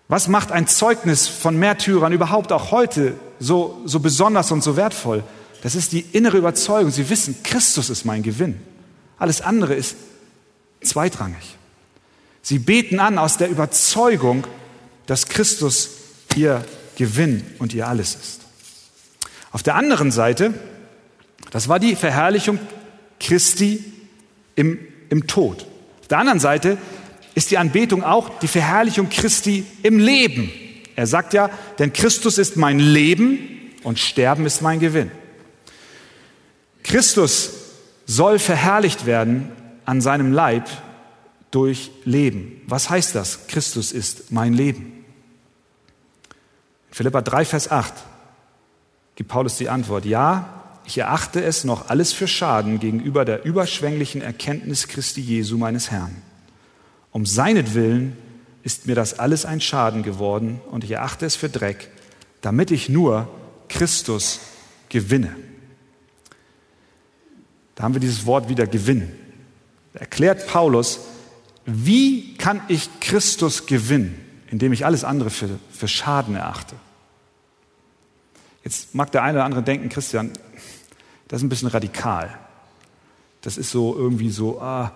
Was 0.08 0.28
macht 0.28 0.52
ein 0.52 0.68
Zeugnis 0.68 1.28
von 1.28 1.58
Märtyrern 1.58 2.14
überhaupt 2.14 2.52
auch 2.52 2.72
heute 2.72 3.16
so, 3.40 3.80
so 3.86 4.00
besonders 4.00 4.52
und 4.52 4.64
so 4.64 4.76
wertvoll? 4.76 5.24
Das 5.62 5.76
ist 5.76 5.92
die 5.92 6.02
innere 6.12 6.38
Überzeugung. 6.38 6.92
Sie 6.92 7.10
wissen, 7.10 7.44
Christus 7.44 7.90
ist 7.90 8.06
mein 8.06 8.24
Gewinn. 8.24 8.60
Alles 9.18 9.42
andere 9.42 9.74
ist 9.74 9.96
zweitrangig. 10.82 11.58
Sie 12.42 12.60
beten 12.60 13.00
an 13.00 13.18
aus 13.18 13.38
der 13.38 13.50
Überzeugung, 13.50 14.46
dass 15.06 15.28
Christus 15.28 15.90
ihr 16.36 16.64
Gewinn 16.96 17.44
und 17.60 17.74
ihr 17.74 17.88
alles 17.88 18.16
ist. 18.16 18.42
Auf 19.52 19.64
der 19.64 19.76
anderen 19.76 20.12
Seite, 20.12 20.54
das 21.52 21.68
war 21.68 21.80
die 21.80 21.96
Verherrlichung 21.96 22.60
Christi 23.20 23.84
im, 24.56 24.80
im 25.10 25.28
Tod. 25.28 25.66
Auf 26.02 26.08
der 26.08 26.20
anderen 26.20 26.40
Seite 26.40 26.78
ist 27.36 27.52
die 27.52 27.58
Anbetung 27.58 28.04
auch 28.04 28.40
die 28.40 28.48
Verherrlichung 28.48 29.10
Christi 29.10 29.66
im 29.84 30.00
Leben. 30.00 30.52
Er 30.96 31.06
sagt 31.06 31.34
ja, 31.34 31.50
denn 31.80 31.94
Christus 31.94 32.38
ist 32.38 32.58
mein 32.58 32.80
Leben 32.80 33.40
und 33.84 34.00
Sterben 34.00 34.46
ist 34.46 34.62
mein 34.62 34.80
Gewinn. 34.80 35.12
Christus 36.88 37.52
soll 38.06 38.40
verherrlicht 38.40 39.06
werden 39.06 39.52
an 39.84 40.00
seinem 40.00 40.32
Leib 40.32 40.70
durch 41.52 41.92
Leben. 42.06 42.62
Was 42.66 42.90
heißt 42.90 43.14
das? 43.14 43.48
Christus 43.48 43.92
ist 43.92 44.32
mein 44.32 44.54
Leben. 44.54 45.04
Philippa 46.90 47.22
3, 47.22 47.44
Vers 47.44 47.70
8 47.70 47.94
gibt 49.16 49.30
Paulus 49.30 49.58
die 49.58 49.68
Antwort, 49.68 50.06
ja, 50.06 50.64
ich 50.86 50.98
erachte 50.98 51.44
es 51.44 51.66
noch 51.66 51.90
alles 51.90 52.14
für 52.14 52.28
Schaden 52.28 52.80
gegenüber 52.80 53.26
der 53.26 53.44
überschwänglichen 53.44 54.22
Erkenntnis 54.22 54.88
Christi 54.88 55.20
Jesu 55.20 55.58
meines 55.58 55.92
Herrn. 55.92 56.16
Um 57.12 57.26
seinetwillen 57.26 58.16
ist 58.64 58.88
mir 58.88 58.96
das 58.96 59.20
alles 59.20 59.46
ein 59.46 59.60
Schaden 59.60 60.04
geworden 60.04 60.62
und 60.72 60.86
ich 60.86 60.92
erachte 60.92 61.26
es 61.26 61.36
für 61.36 61.50
Dreck, 61.50 61.90
damit 62.42 62.72
ich 62.72 62.88
nur 62.88 63.28
Christus 63.68 64.40
gewinne. 64.88 65.36
Da 67.78 67.84
haben 67.84 67.94
wir 67.94 68.02
dieses 68.02 68.26
Wort 68.26 68.50
wieder 68.50 68.66
Gewinn. 68.66 69.12
Da 69.94 70.00
erklärt 70.00 70.48
Paulus, 70.48 71.00
wie 71.68 72.34
kann 72.34 72.60
ich 72.70 72.90
Christus 73.00 73.68
gewinnen, 73.68 74.20
indem 74.50 74.74
ich 74.74 74.84
alles 74.84 75.04
andere 75.04 75.30
für, 75.30 75.48
für 75.72 75.88
Schaden 75.88 76.36
erachte? 76.36 76.76
Jetzt 78.64 78.96
mag 78.96 79.12
der 79.12 79.22
eine 79.22 79.38
oder 79.38 79.46
andere 79.46 79.62
denken, 79.62 79.90
Christian, 79.90 80.32
das 81.28 81.42
ist 81.42 81.46
ein 81.46 81.50
bisschen 81.50 81.68
radikal. 81.68 82.36
Das 83.42 83.58
ist 83.58 83.70
so 83.70 83.96
irgendwie 83.96 84.32
so, 84.32 84.60
ah, 84.60 84.92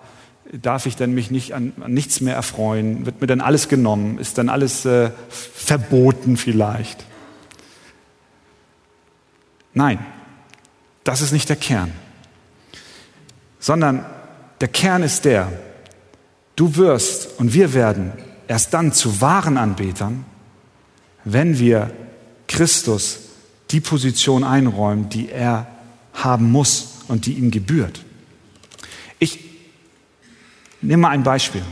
darf 0.50 0.86
ich 0.86 0.96
denn 0.96 1.14
mich 1.14 1.30
nicht 1.30 1.54
an, 1.54 1.72
an, 1.80 1.94
nichts 1.94 2.20
mehr 2.20 2.34
erfreuen? 2.34 3.06
Wird 3.06 3.20
mir 3.20 3.28
dann 3.28 3.40
alles 3.40 3.68
genommen? 3.68 4.18
Ist 4.18 4.38
dann 4.38 4.48
alles 4.48 4.84
äh, 4.84 5.12
verboten 5.28 6.36
vielleicht? 6.36 7.06
Nein, 9.72 10.04
das 11.04 11.20
ist 11.20 11.30
nicht 11.30 11.48
der 11.48 11.56
Kern. 11.56 11.92
Sondern 13.62 14.04
der 14.60 14.66
Kern 14.66 15.04
ist 15.04 15.24
der, 15.24 15.52
du 16.56 16.74
wirst 16.74 17.38
und 17.38 17.54
wir 17.54 17.74
werden 17.74 18.12
erst 18.48 18.74
dann 18.74 18.92
zu 18.92 19.20
wahren 19.20 19.56
Anbetern, 19.56 20.24
wenn 21.24 21.60
wir 21.60 21.92
Christus 22.48 23.20
die 23.70 23.80
Position 23.80 24.42
einräumen, 24.42 25.08
die 25.08 25.30
er 25.30 25.68
haben 26.12 26.50
muss 26.50 27.04
und 27.06 27.26
die 27.26 27.34
ihm 27.34 27.52
gebührt. 27.52 28.04
Ich 29.20 29.38
nehme 30.80 31.02
mal 31.02 31.10
ein 31.10 31.22
Beispiel. 31.22 31.62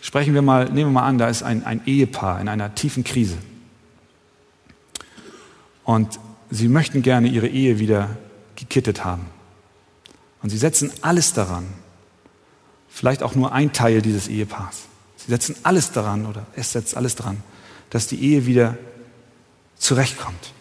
Sprechen 0.00 0.32
wir 0.32 0.40
mal, 0.40 0.64
nehmen 0.64 0.92
wir 0.92 1.00
mal 1.00 1.06
an, 1.06 1.18
da 1.18 1.28
ist 1.28 1.42
ein, 1.42 1.62
ein 1.64 1.82
Ehepaar 1.84 2.40
in 2.40 2.48
einer 2.48 2.74
tiefen 2.74 3.04
Krise. 3.04 3.36
Und 5.84 6.18
sie 6.50 6.68
möchten 6.68 7.02
gerne 7.02 7.28
ihre 7.28 7.48
Ehe 7.48 7.78
wieder 7.78 8.16
gekittet 8.56 9.04
haben. 9.04 9.26
Und 10.42 10.50
sie 10.50 10.58
setzen 10.58 10.92
alles 11.02 11.32
daran, 11.32 11.66
vielleicht 12.88 13.22
auch 13.22 13.34
nur 13.34 13.52
ein 13.52 13.72
Teil 13.72 14.02
dieses 14.02 14.28
Ehepaars. 14.28 14.82
Sie 15.16 15.30
setzen 15.30 15.54
alles 15.62 15.92
daran 15.92 16.26
oder 16.26 16.46
es 16.56 16.72
setzt 16.72 16.96
alles 16.96 17.14
daran, 17.14 17.42
dass 17.90 18.06
die 18.06 18.22
Ehe 18.22 18.46
wieder 18.46 18.78
zurechtkommt. 19.76 20.52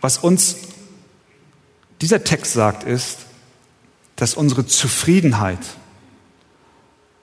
Was 0.00 0.16
uns 0.16 0.56
dieser 2.00 2.24
Text 2.24 2.54
sagt, 2.54 2.84
ist, 2.84 3.18
dass 4.16 4.34
unsere 4.34 4.66
Zufriedenheit 4.66 5.58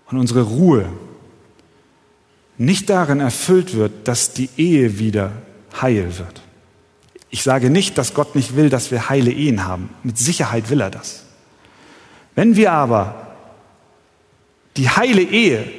und 0.08 0.20
unsere 0.20 0.44
Ruhe 0.44 0.92
nicht 2.58 2.90
darin 2.90 3.20
erfüllt 3.20 3.74
wird, 3.74 4.08
dass 4.08 4.34
die 4.34 4.50
Ehe 4.58 5.00
wieder 5.00 5.32
heil 5.82 6.18
wird. 6.18 6.42
Ich 7.30 7.44
sage 7.44 7.70
nicht, 7.70 7.98
dass 7.98 8.14
Gott 8.14 8.36
nicht 8.36 8.56
will, 8.56 8.70
dass 8.70 8.92
wir 8.92 9.10
heile 9.10 9.32
Ehen 9.32 9.66
haben. 9.66 9.90
Mit 10.04 10.18
Sicherheit 10.18 10.70
will 10.70 10.82
er 10.82 10.90
das. 10.90 11.24
Wenn 12.36 12.56
wir 12.56 12.72
aber 12.72 13.36
die 14.78 14.90
heile 14.90 15.22
Ehe 15.22 15.70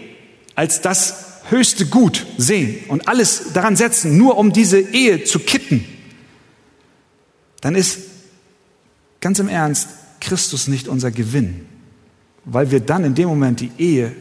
als 0.54 0.80
das 0.80 1.28
höchste 1.50 1.86
Gut 1.86 2.26
sehen 2.36 2.84
und 2.88 3.08
alles 3.08 3.52
daran 3.52 3.76
setzen, 3.76 4.18
nur 4.18 4.36
um 4.36 4.52
diese 4.52 4.80
Ehe 4.80 5.24
zu 5.24 5.38
kitten, 5.38 5.84
dann 7.60 7.74
ist 7.74 7.98
ganz 9.20 9.38
im 9.38 9.48
Ernst 9.48 9.88
Christus 10.20 10.68
nicht 10.68 10.88
unser 10.88 11.10
Gewinn, 11.10 11.66
weil 12.44 12.70
wir 12.70 12.80
dann 12.80 13.04
in 13.04 13.14
dem 13.14 13.28
Moment 13.28 13.60
die 13.60 13.70
Ehe 13.78 14.14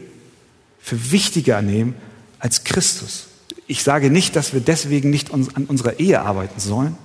für 0.80 1.10
wichtiger 1.10 1.60
nehmen 1.60 1.94
als 2.38 2.64
Christus. 2.64 3.26
Ich 3.66 3.82
sage 3.82 4.10
nicht, 4.10 4.36
dass 4.36 4.54
wir 4.54 4.60
deswegen 4.60 5.10
nicht 5.10 5.32
an 5.32 5.66
unserer 5.68 5.98
Ehe 6.00 6.22
arbeiten 6.22 6.60
sollen, 6.60 6.96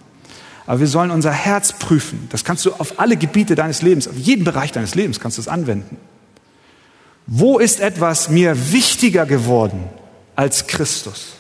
aber 0.66 0.80
wir 0.80 0.88
sollen 0.88 1.12
unser 1.12 1.32
Herz 1.32 1.74
prüfen. 1.74 2.28
Das 2.32 2.44
kannst 2.44 2.66
du 2.66 2.74
auf 2.74 3.00
alle 3.00 3.18
Gebiete 3.18 3.56
deines 3.56 3.82
Lebens, 3.82 4.08
auf 4.08 4.18
jeden 4.18 4.44
Bereich 4.44 4.72
deines 4.72 4.96
Lebens 4.96 5.20
kannst 5.20 5.38
du 5.38 5.42
es 5.42 5.48
anwenden. 5.48 5.98
Wo 7.26 7.60
ist 7.60 7.80
etwas 7.80 8.30
mir 8.30 8.72
wichtiger 8.72 9.26
geworden 9.26 9.84
als 10.36 10.68
Christus? 10.68 11.34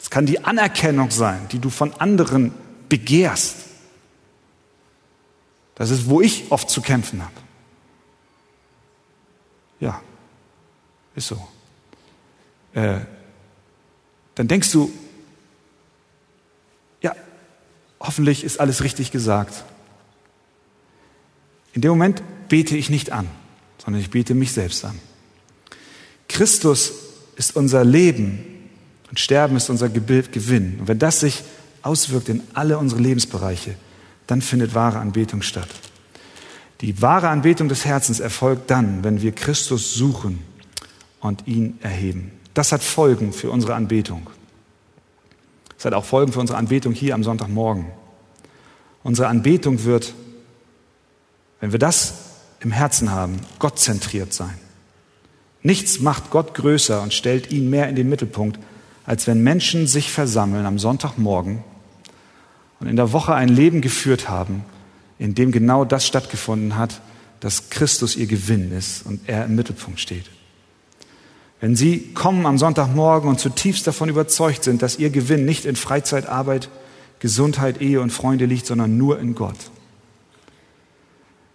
Es 0.00 0.10
kann 0.10 0.26
die 0.26 0.44
Anerkennung 0.44 1.10
sein, 1.10 1.46
die 1.50 1.58
du 1.58 1.70
von 1.70 1.92
anderen 1.94 2.52
begehrst. 2.88 3.56
Das 5.74 5.90
ist, 5.90 6.08
wo 6.08 6.20
ich 6.20 6.50
oft 6.50 6.70
zu 6.70 6.80
kämpfen 6.82 7.22
habe. 7.22 7.34
Ja, 9.80 10.00
ist 11.14 11.28
so. 11.28 11.48
Äh, 12.74 13.00
dann 14.34 14.48
denkst 14.48 14.70
du, 14.72 14.92
ja, 17.00 17.14
hoffentlich 18.04 18.44
ist 18.44 18.60
alles 18.60 18.84
richtig 18.84 19.10
gesagt. 19.10 19.64
In 21.72 21.80
dem 21.80 21.90
Moment 21.90 22.22
bete 22.48 22.76
ich 22.76 22.90
nicht 22.90 23.10
an, 23.10 23.26
sondern 23.84 24.00
ich 24.00 24.10
bete 24.10 24.34
mich 24.34 24.52
selbst 24.52 24.84
an. 24.84 24.98
Christus 26.28 26.92
ist 27.36 27.56
unser 27.56 27.84
Leben 27.84 28.44
und 29.10 29.18
Sterben 29.18 29.56
ist 29.56 29.70
unser 29.70 29.88
Gewinn. 29.88 30.78
Und 30.80 30.88
wenn 30.88 30.98
das 30.98 31.20
sich 31.20 31.42
auswirkt 31.82 32.28
in 32.28 32.42
alle 32.54 32.78
unsere 32.78 33.00
Lebensbereiche, 33.00 33.74
dann 34.26 34.40
findet 34.40 34.74
wahre 34.74 34.98
Anbetung 34.98 35.42
statt. 35.42 35.68
Die 36.80 37.00
wahre 37.02 37.28
Anbetung 37.28 37.68
des 37.68 37.84
Herzens 37.84 38.20
erfolgt 38.20 38.70
dann, 38.70 39.04
wenn 39.04 39.22
wir 39.22 39.32
Christus 39.32 39.94
suchen 39.94 40.40
und 41.20 41.46
ihn 41.46 41.78
erheben. 41.82 42.32
Das 42.54 42.72
hat 42.72 42.82
Folgen 42.82 43.32
für 43.32 43.50
unsere 43.50 43.74
Anbetung. 43.74 44.28
Es 45.84 45.86
hat 45.86 45.92
auch 45.92 46.06
Folgen 46.06 46.32
für 46.32 46.40
unsere 46.40 46.56
Anbetung 46.56 46.94
hier 46.94 47.14
am 47.14 47.22
Sonntagmorgen. 47.22 47.84
Unsere 49.02 49.28
Anbetung 49.28 49.84
wird, 49.84 50.14
wenn 51.60 51.72
wir 51.72 51.78
das 51.78 52.14
im 52.60 52.72
Herzen 52.72 53.10
haben, 53.10 53.38
gottzentriert 53.58 54.32
sein. 54.32 54.54
Nichts 55.62 56.00
macht 56.00 56.30
Gott 56.30 56.54
größer 56.54 57.02
und 57.02 57.12
stellt 57.12 57.52
ihn 57.52 57.68
mehr 57.68 57.86
in 57.90 57.96
den 57.96 58.08
Mittelpunkt, 58.08 58.58
als 59.04 59.26
wenn 59.26 59.42
Menschen 59.42 59.86
sich 59.86 60.10
versammeln 60.10 60.64
am 60.64 60.78
Sonntagmorgen 60.78 61.62
und 62.80 62.86
in 62.86 62.96
der 62.96 63.12
Woche 63.12 63.34
ein 63.34 63.50
Leben 63.50 63.82
geführt 63.82 64.30
haben, 64.30 64.64
in 65.18 65.34
dem 65.34 65.52
genau 65.52 65.84
das 65.84 66.06
stattgefunden 66.06 66.78
hat, 66.78 67.02
dass 67.40 67.68
Christus 67.68 68.16
ihr 68.16 68.26
Gewinn 68.26 68.72
ist 68.72 69.04
und 69.04 69.28
er 69.28 69.44
im 69.44 69.54
Mittelpunkt 69.54 70.00
steht. 70.00 70.30
Wenn 71.64 71.76
Sie 71.76 72.12
kommen 72.12 72.44
am 72.44 72.58
Sonntagmorgen 72.58 73.26
und 73.26 73.40
zutiefst 73.40 73.86
davon 73.86 74.10
überzeugt 74.10 74.64
sind, 74.64 74.82
dass 74.82 74.98
Ihr 74.98 75.08
Gewinn 75.08 75.46
nicht 75.46 75.64
in 75.64 75.76
Freizeit, 75.76 76.26
Arbeit, 76.26 76.68
Gesundheit, 77.20 77.80
Ehe 77.80 78.02
und 78.02 78.10
Freunde 78.10 78.44
liegt, 78.44 78.66
sondern 78.66 78.98
nur 78.98 79.18
in 79.18 79.34
Gott. 79.34 79.56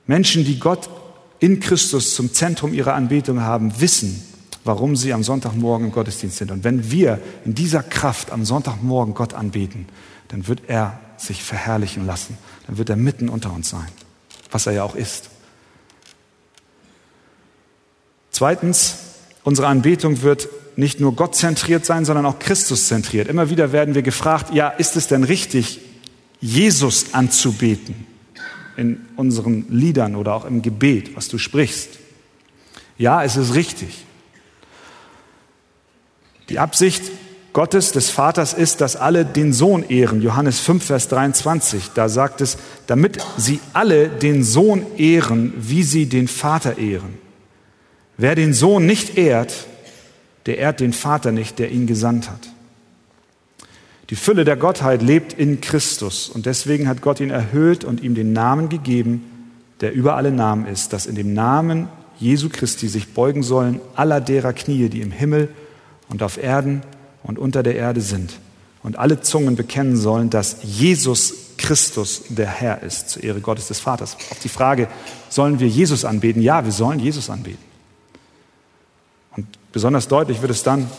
Menschen, 0.07 0.45
die 0.45 0.57
Gott 0.57 0.89
in 1.38 1.60
Christus 1.60 2.16
zum 2.16 2.34
Zentrum 2.34 2.74
ihrer 2.74 2.95
Anbetung 2.95 3.41
haben, 3.41 3.82
wissen, 3.82 4.24
warum 4.64 4.95
sie 4.95 5.14
am 5.14 5.22
Sonntagmorgen 5.22 5.86
im 5.86 5.93
Gottesdienst 5.93 6.38
sind. 6.38 6.49
Und 6.49 6.64
wenn 6.64 6.89
wir 6.89 7.22
in 7.45 7.53
dieser 7.53 7.84
Kraft 7.84 8.32
am 8.32 8.45
Sonntagmorgen 8.45 9.14
Gott 9.14 9.36
anbeten, 9.36 9.86
dann 10.30 10.47
wird 10.47 10.64
er 10.66 10.99
sich 11.18 11.43
verherrlichen 11.43 12.07
lassen. 12.07 12.36
Dann 12.66 12.80
wird 12.80 12.89
er 12.89 12.95
mitten 12.95 13.30
unter 13.30 13.53
uns 13.53 13.70
sein, 13.70 13.89
was 14.49 14.66
er 14.66 14.74
ja 14.74 14.84
auch 14.84 14.95
ist. 14.95 15.30
Zweitens, 18.32 19.09
unsere 19.43 19.67
Anbetung 19.67 20.21
wird 20.21 20.49
nicht 20.75 20.99
nur 20.99 21.15
Gott 21.15 21.35
zentriert 21.35 21.85
sein, 21.85 22.05
sondern 22.05 22.25
auch 22.25 22.39
Christus 22.39 22.87
zentriert. 22.87 23.27
Immer 23.27 23.49
wieder 23.49 23.71
werden 23.71 23.95
wir 23.95 24.01
gefragt, 24.01 24.53
ja, 24.53 24.69
ist 24.69 24.95
es 24.95 25.07
denn 25.07 25.23
richtig, 25.23 25.79
Jesus 26.39 27.13
anzubeten? 27.13 28.07
in 28.79 29.05
unseren 29.17 29.65
Liedern 29.69 30.15
oder 30.15 30.33
auch 30.33 30.45
im 30.45 30.61
Gebet, 30.61 31.15
was 31.15 31.27
du 31.27 31.37
sprichst. 31.37 31.99
Ja, 32.97 33.23
es 33.23 33.35
ist 33.35 33.53
richtig. 33.53 34.05
Die 36.47 36.59
Absicht 36.59 37.03
Gottes, 37.51 37.91
des 37.91 38.09
Vaters, 38.09 38.53
ist, 38.53 38.79
dass 38.79 38.95
alle 38.95 39.25
den 39.25 39.51
Sohn 39.51 39.83
ehren. 39.83 40.21
Johannes 40.21 40.59
5, 40.59 40.85
Vers 40.85 41.09
23, 41.09 41.89
da 41.93 42.07
sagt 42.07 42.39
es, 42.39 42.57
damit 42.87 43.17
sie 43.37 43.59
alle 43.73 44.07
den 44.07 44.43
Sohn 44.43 44.85
ehren, 44.97 45.53
wie 45.57 45.83
sie 45.83 46.05
den 46.05 46.29
Vater 46.29 46.77
ehren. 46.77 47.17
Wer 48.20 48.36
den 48.36 48.53
Sohn 48.53 48.86
nicht 48.86 49.17
ehrt, 49.17 49.65
der 50.45 50.57
ehrt 50.57 50.82
den 50.82 50.91
Vater 50.91 51.32
nicht, 51.32 51.57
der 51.57 51.72
ihn 51.72 51.88
gesandt 51.88 52.30
hat. 52.30 52.49
Die 54.09 54.17
Fülle 54.17 54.43
der 54.43 54.57
Gottheit 54.57 55.01
lebt 55.01 55.32
in 55.32 55.61
Christus 55.61 56.28
und 56.28 56.45
deswegen 56.45 56.89
hat 56.89 57.01
Gott 57.01 57.22
ihn 57.22 57.30
erhöht 57.30 57.86
und 57.86 58.03
ihm 58.03 58.15
den 58.15 58.34
Namen 58.34 58.67
gegeben, 58.67 59.24
der 59.80 59.93
über 59.93 60.17
alle 60.17 60.34
Namen 60.34 60.65
ist, 60.65 60.91
dass 60.91 61.05
in 61.05 61.15
dem 61.15 61.34
Namen 61.34 61.88
Jesu 62.20 62.49
Christi 62.49 62.89
sich 62.89 63.13
beugen 63.13 63.41
sollen 63.41 63.80
aller 63.95 64.20
derer 64.20 64.51
Knie, 64.51 64.89
die 64.89 64.99
im 64.99 65.11
Himmel 65.11 65.47
und 66.09 66.22
auf 66.22 66.38
Erden 66.38 66.82
und 67.24 67.39
unter 67.39 67.63
der 67.63 67.76
Erde 67.76 68.01
sind 68.01 68.34
und 68.84 68.99
alle 68.99 69.22
Zungen 69.22 69.55
bekennen 69.55 69.95
sollen, 69.95 70.30
dass 70.30 70.57
Jesus 70.63 71.55
Christus 71.57 72.24
der 72.28 72.47
Herr 72.47 72.84
ist, 72.84 73.11
zur 73.11 73.24
Ehre 73.24 73.39
Gottes 73.39 73.70
des 73.70 73.80
Vaters. 73.80 74.17
Auf 74.30 74.39
die 74.39 74.49
Frage, 74.49 74.89
sollen 75.30 75.61
wir 75.61 75.70
Jesus 75.70 76.03
anbeten? 76.03 76.41
Ja, 76.41 76.65
wir 76.65 76.74
sollen 76.74 76.99
Jesus 76.99 77.30
anbeten. 77.30 77.68
Besonders 79.72 80.07
deutlich 80.07 80.41
wird 80.41 80.51
es 80.51 80.63
dann, 80.63 80.89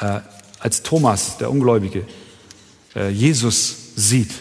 äh, 0.00 0.20
als 0.60 0.82
Thomas, 0.82 1.38
der 1.38 1.50
Ungläubige, 1.50 2.04
äh, 2.94 3.10
Jesus 3.10 3.92
sieht 3.96 4.32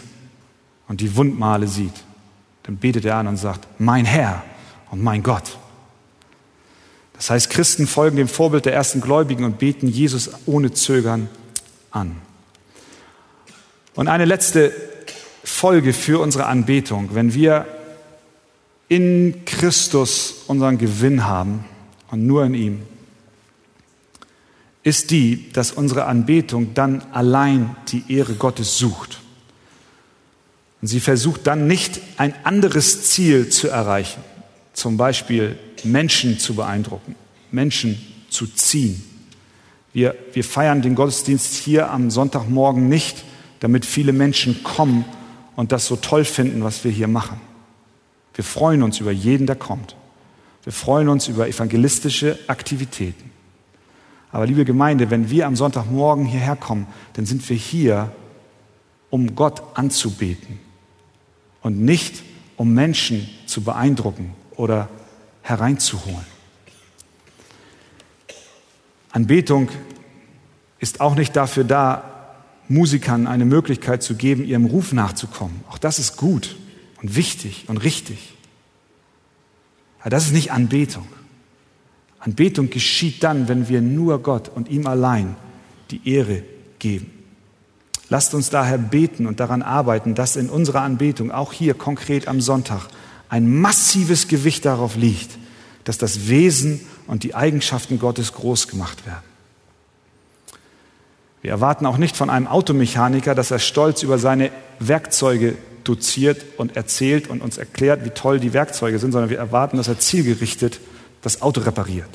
und 0.88 1.01
die 1.01 1.15
Wundmale 1.15 1.67
sieht. 1.67 1.93
Dann 2.63 2.78
betet 2.78 3.05
er 3.05 3.15
an 3.15 3.28
und 3.28 3.38
sagt, 3.38 3.67
mein 3.80 4.05
Herr 4.05 4.43
und 4.91 5.03
mein 5.03 5.23
Gott. 5.23 5.57
Das 7.13 7.30
heißt, 7.30 7.49
Christen 7.49 7.88
folgen 7.88 8.17
dem 8.17 8.28
Vorbild 8.28 8.65
der 8.65 8.73
ersten 8.73 9.01
Gläubigen 9.01 9.43
und 9.43 9.57
beten 9.57 9.88
Jesus 9.88 10.30
ohne 10.45 10.71
Zögern 10.71 11.30
an. 11.91 12.15
Und 13.95 14.07
eine 14.07 14.25
letzte 14.25 14.71
Folge 15.43 15.93
für 15.93 16.19
unsere 16.21 16.45
Anbetung, 16.45 17.09
wenn 17.13 17.34
wir 17.34 17.65
in 18.88 19.43
Christus 19.45 20.43
unseren 20.47 20.78
Gewinn 20.78 21.25
haben 21.25 21.65
und 22.11 22.28
nur 22.28 22.45
in 22.45 22.53
ihm, 22.53 22.84
ist 24.88 25.11
die, 25.11 25.51
dass 25.51 25.73
unsere 25.73 26.05
Anbetung 26.05 26.73
dann 26.73 27.01
allein 27.11 27.75
die 27.89 28.05
Ehre 28.07 28.35
Gottes 28.35 28.77
sucht. 28.77 29.19
Und 30.81 30.88
sie 30.88 31.01
versucht 31.01 31.45
dann 31.45 31.67
nicht 31.67 31.99
ein 32.15 32.33
anderes 32.45 33.03
Ziel 33.03 33.49
zu 33.49 33.67
erreichen, 33.67 34.21
zum 34.71 34.95
Beispiel 34.95 35.59
Menschen 35.83 36.39
zu 36.39 36.55
beeindrucken, 36.55 37.15
Menschen 37.51 38.01
zu 38.29 38.47
ziehen. 38.47 39.03
Wir, 39.91 40.15
wir 40.31 40.45
feiern 40.45 40.81
den 40.81 40.95
Gottesdienst 40.95 41.55
hier 41.55 41.91
am 41.91 42.09
Sonntagmorgen 42.09 42.88
nicht, 42.88 43.25
damit 43.59 43.85
viele 43.85 44.13
Menschen 44.13 44.63
kommen 44.63 45.03
und 45.57 45.73
das 45.73 45.85
so 45.85 45.97
toll 45.97 46.23
finden, 46.23 46.63
was 46.63 46.85
wir 46.85 46.91
hier 46.91 47.09
machen. 47.09 47.41
Wir 48.35 48.45
freuen 48.45 48.83
uns 48.83 49.01
über 49.01 49.11
jeden, 49.11 49.47
der 49.47 49.57
kommt. 49.57 49.97
Wir 50.63 50.71
freuen 50.71 51.09
uns 51.09 51.27
über 51.27 51.45
evangelistische 51.45 52.39
Aktivitäten. 52.47 53.36
Aber 54.38 54.45
liebe 54.45 54.65
Gemeinde, 54.65 55.09
wenn 55.09 55.31
wir 55.31 55.47
am 55.47 55.55
Sonntagmorgen 55.55 56.23
hierher 56.23 56.55
kommen, 56.55 56.85
dann 57.13 57.25
sind 57.25 57.49
wir 57.49 57.57
hier, 57.57 58.11
um 59.09 59.33
Gott 59.33 59.63
anzubeten 59.75 60.59
und 61.63 61.81
nicht 61.81 62.21
um 62.55 62.71
Menschen 62.71 63.27
zu 63.47 63.63
beeindrucken 63.63 64.35
oder 64.55 64.89
hereinzuholen. 65.41 66.27
Anbetung 69.09 69.69
ist 70.77 71.01
auch 71.01 71.15
nicht 71.15 71.35
dafür 71.35 71.63
da, 71.63 72.35
Musikern 72.67 73.25
eine 73.25 73.45
Möglichkeit 73.45 74.03
zu 74.03 74.13
geben, 74.13 74.45
ihrem 74.45 74.65
Ruf 74.65 74.93
nachzukommen. 74.93 75.63
Auch 75.67 75.79
das 75.79 75.97
ist 75.97 76.15
gut 76.15 76.57
und 77.01 77.15
wichtig 77.15 77.65
und 77.69 77.77
richtig. 77.77 78.35
Aber 80.01 80.11
das 80.11 80.27
ist 80.27 80.33
nicht 80.33 80.51
Anbetung. 80.51 81.07
Anbetung 82.28 82.69
geschieht 82.69 83.23
dann, 83.23 83.47
wenn 83.47 83.69
wir 83.69 83.80
nur 83.80 84.21
Gott 84.21 84.51
und 84.53 84.67
ihm 84.67 84.86
allein 84.86 85.38
die 85.91 86.01
Ehre 86.09 86.43
geben. 86.78 87.09
Lasst 88.09 88.34
uns 88.34 88.49
daher 88.49 88.78
beten 88.78 89.28
und 89.28 89.39
daran 89.39 89.61
arbeiten, 89.61 90.13
dass 90.13 90.36
in 90.36 90.49
unserer 90.49 90.82
Anbetung, 90.82 91.32
auch 91.32 91.53
hier 91.53 91.73
konkret 91.73 92.28
am 92.28 92.41
Sonntag, 92.41 92.89
ein 93.30 93.49
massives 93.59 94.28
Gewicht 94.28 94.65
darauf 94.65 94.97
liegt, 94.97 95.38
dass 95.86 95.97
das 95.97 96.28
Wesen 96.28 96.82
und 97.07 97.23
die 97.23 97.34
Eigenschaften 97.34 97.97
Gottes 97.97 98.34
groß 98.34 98.67
gemacht 98.67 99.05
werden. 99.05 99.23
Wir 101.41 101.51
erwarten 101.51 101.86
auch 101.86 101.97
nicht 101.97 102.17
von 102.17 102.30
einem 102.30 102.47
Automechaniker, 102.47 103.36
dass 103.36 103.51
er 103.51 103.59
stolz 103.59 104.03
über 104.03 104.17
seine 104.17 104.51
Werkzeuge 104.80 105.55
doziert 105.86 106.43
und 106.57 106.75
erzählt 106.75 107.30
und 107.30 107.41
uns 107.41 107.57
erklärt, 107.57 108.03
wie 108.03 108.09
toll 108.09 108.41
die 108.41 108.51
Werkzeuge 108.51 108.99
sind, 108.99 109.13
sondern 109.13 109.30
wir 109.30 109.38
erwarten, 109.38 109.78
dass 109.78 109.88
er 109.88 109.97
zielgerichtet 109.97 110.82
das 111.22 111.41
Auto 111.41 111.61
repariert. 111.61 112.09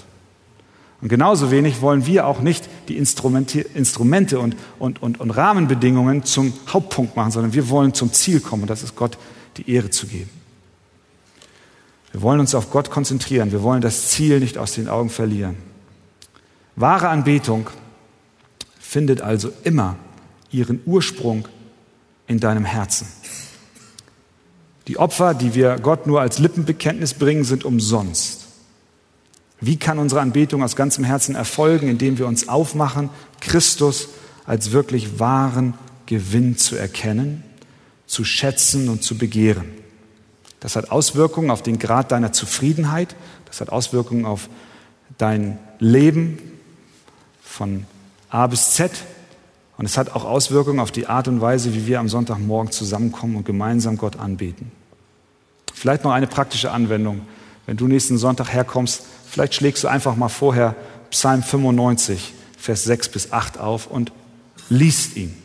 Und 1.01 1.09
genauso 1.09 1.51
wenig 1.51 1.83
wollen 1.83 2.07
wir 2.07 2.27
auch 2.27 2.41
nicht 2.41 2.69
die 2.89 2.97
Instrumente 2.97 4.39
und, 4.39 4.57
und, 4.79 5.03
und, 5.03 5.21
und 5.21 5.31
Rahmenbedingungen 5.31 6.25
zum 6.25 6.53
Hauptpunkt 6.69 7.17
machen, 7.17 7.33
sondern 7.33 7.53
wir 7.53 7.69
wollen 7.69 7.93
zum 7.93 8.13
Ziel 8.13 8.41
kommen 8.41 8.63
und 8.63 8.69
das 8.69 8.85
ist 8.85 8.95
Gott 8.95 9.19
die 9.57 9.69
Ehre 9.69 9.91
zu 9.91 10.07
geben. 10.07 10.31
Wir 12.13 12.23
wollen 12.23 12.41
uns 12.41 12.55
auf 12.55 12.71
Gott 12.71 12.91
konzentrieren. 12.91 13.53
Wir 13.53 13.63
wollen 13.63 13.81
das 13.81 14.11
Ziel 14.11 14.39
nicht 14.39 14.59
aus 14.59 14.75
den 14.75 14.89
Augen 14.89 15.11
verlieren. 15.11 15.57
Wahre 16.77 17.09
Anbetung 17.09 17.69
findet 18.79 19.23
also 19.23 19.51
immer 19.65 19.97
ihren 20.51 20.81
Ursprung 20.85 21.49
in 22.27 22.39
deinem 22.39 22.65
Herzen. 22.65 23.09
Die 24.89 24.99
Opfer, 24.99 25.35
die 25.35 25.55
wir 25.55 25.79
Gott 25.79 26.07
nur 26.07 26.21
als 26.21 26.39
Lippenbekenntnis 26.39 27.15
bringen, 27.15 27.45
sind 27.45 27.65
umsonst. 27.65 28.42
Wie 29.63 29.77
kann 29.77 30.01
unsere 30.01 30.21
Anbetung 30.21 30.65
aus 30.65 30.75
ganzem 30.75 31.05
Herzen 31.05 31.37
erfolgen, 31.37 31.89
indem 31.89 32.19
wir 32.19 32.27
uns 32.27 32.49
aufmachen, 32.49 33.11
Christus 33.41 34.09
als 34.45 34.73
wirklich 34.73 35.21
wahren 35.21 35.75
Gewinn 36.07 36.59
zu 36.59 36.75
erkennen, 36.75 37.45
zu 38.07 38.25
schätzen 38.25 38.89
und 38.89 39.05
zu 39.05 39.17
begehren? 39.17 39.71
Das 40.59 40.75
hat 40.75 40.91
Auswirkungen 40.91 41.51
auf 41.53 41.63
den 41.63 41.79
Grad 41.79 42.11
deiner 42.11 42.33
Zufriedenheit. 42.33 43.15
Das 43.47 43.61
hat 43.61 43.71
Auswirkungen 43.71 44.27
auf 44.27 44.49
dein 45.17 45.61
Leben 45.79 46.39
von 47.41 47.87
A 48.31 48.49
bis 48.49 48.73
Z. 48.73 48.91
Und 49.79 49.85
es 49.85 49.97
hat 49.97 50.11
auch 50.11 50.25
Auswirkungen 50.25 50.81
auf 50.81 50.91
die 50.91 51.07
Art 51.07 51.29
und 51.29 51.41
Weise, 51.41 51.73
wie 51.73 51.87
wir 51.87 52.01
am 52.01 52.09
Sonntagmorgen 52.09 52.73
zusammenkommen 52.73 53.37
und 53.37 53.47
gemeinsam 53.47 53.97
Gott 53.97 54.19
anbeten. 54.19 54.73
Vielleicht 55.73 56.03
noch 56.03 56.11
eine 56.11 56.27
praktische 56.27 56.73
Anwendung. 56.73 57.21
Wenn 57.67 57.77
du 57.77 57.87
nächsten 57.87 58.19
Sonntag 58.19 58.53
herkommst, 58.53 59.03
vielleicht 59.29 59.55
schlägst 59.55 59.85
du 59.85 59.89
einfach 59.89 60.17
mal 60.17 60.29
vorher 60.29 60.75
Psalm 61.11 61.43
95, 61.43 62.33
Vers 62.59 62.85
6 62.85 63.09
bis 63.11 63.33
8 63.33 63.59
auf 63.59 63.87
und 63.87 64.13
liest 64.69 65.17
ihn 65.17 65.37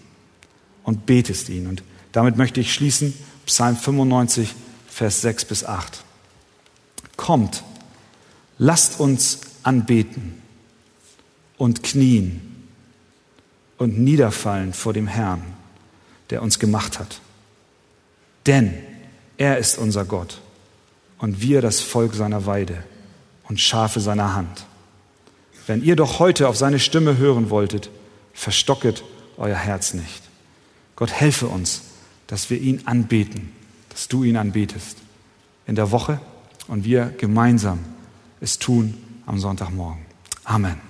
und 0.84 1.06
betest 1.06 1.50
ihn. 1.50 1.68
Und 1.68 1.84
damit 2.12 2.38
möchte 2.38 2.60
ich 2.60 2.74
schließen. 2.74 3.14
Psalm 3.46 3.76
95, 3.76 4.56
Vers 4.88 5.22
6 5.22 5.46
bis 5.46 5.64
8. 5.64 6.04
Kommt, 7.16 7.64
lasst 8.58 9.00
uns 9.00 9.40
anbeten 9.64 10.42
und 11.58 11.84
knien 11.84 12.68
und 13.78 14.00
niederfallen 14.00 14.74
vor 14.74 14.94
dem 14.94 15.08
Herrn, 15.08 15.42
der 16.30 16.42
uns 16.42 16.60
gemacht 16.60 17.00
hat. 17.00 17.20
Denn 18.46 18.74
er 19.38 19.58
ist 19.58 19.78
unser 19.78 20.06
Gott 20.06 20.40
und 21.20 21.42
wir 21.42 21.62
das 21.62 21.80
Volk 21.80 22.14
seiner 22.14 22.46
Weide 22.46 22.84
und 23.44 23.60
Schafe 23.60 24.00
seiner 24.00 24.34
Hand. 24.34 24.66
Wenn 25.66 25.84
ihr 25.84 25.96
doch 25.96 26.20
heute 26.20 26.48
auf 26.48 26.58
seine 26.58 26.80
Stimme 26.80 27.18
hören 27.18 27.50
wolltet, 27.50 27.90
verstocket 28.34 29.04
euer 29.38 29.56
Herz 29.56 29.94
nicht. 29.94 30.24
Gott 30.96 31.12
helfe 31.12 31.48
uns, 31.48 31.82
dass 32.28 32.50
wir 32.50 32.60
ihn 32.60 32.82
anbeten 32.86 33.52
dass 33.98 34.08
du 34.08 34.24
ihn 34.24 34.38
anbetest 34.38 35.00
in 35.66 35.74
der 35.74 35.90
Woche 35.90 36.20
und 36.68 36.86
wir 36.86 37.06
gemeinsam 37.18 37.80
es 38.42 38.60
tun 38.60 38.94
am 39.26 39.40
Sonntagmorgen. 39.40 40.06
Amen. 40.44 40.87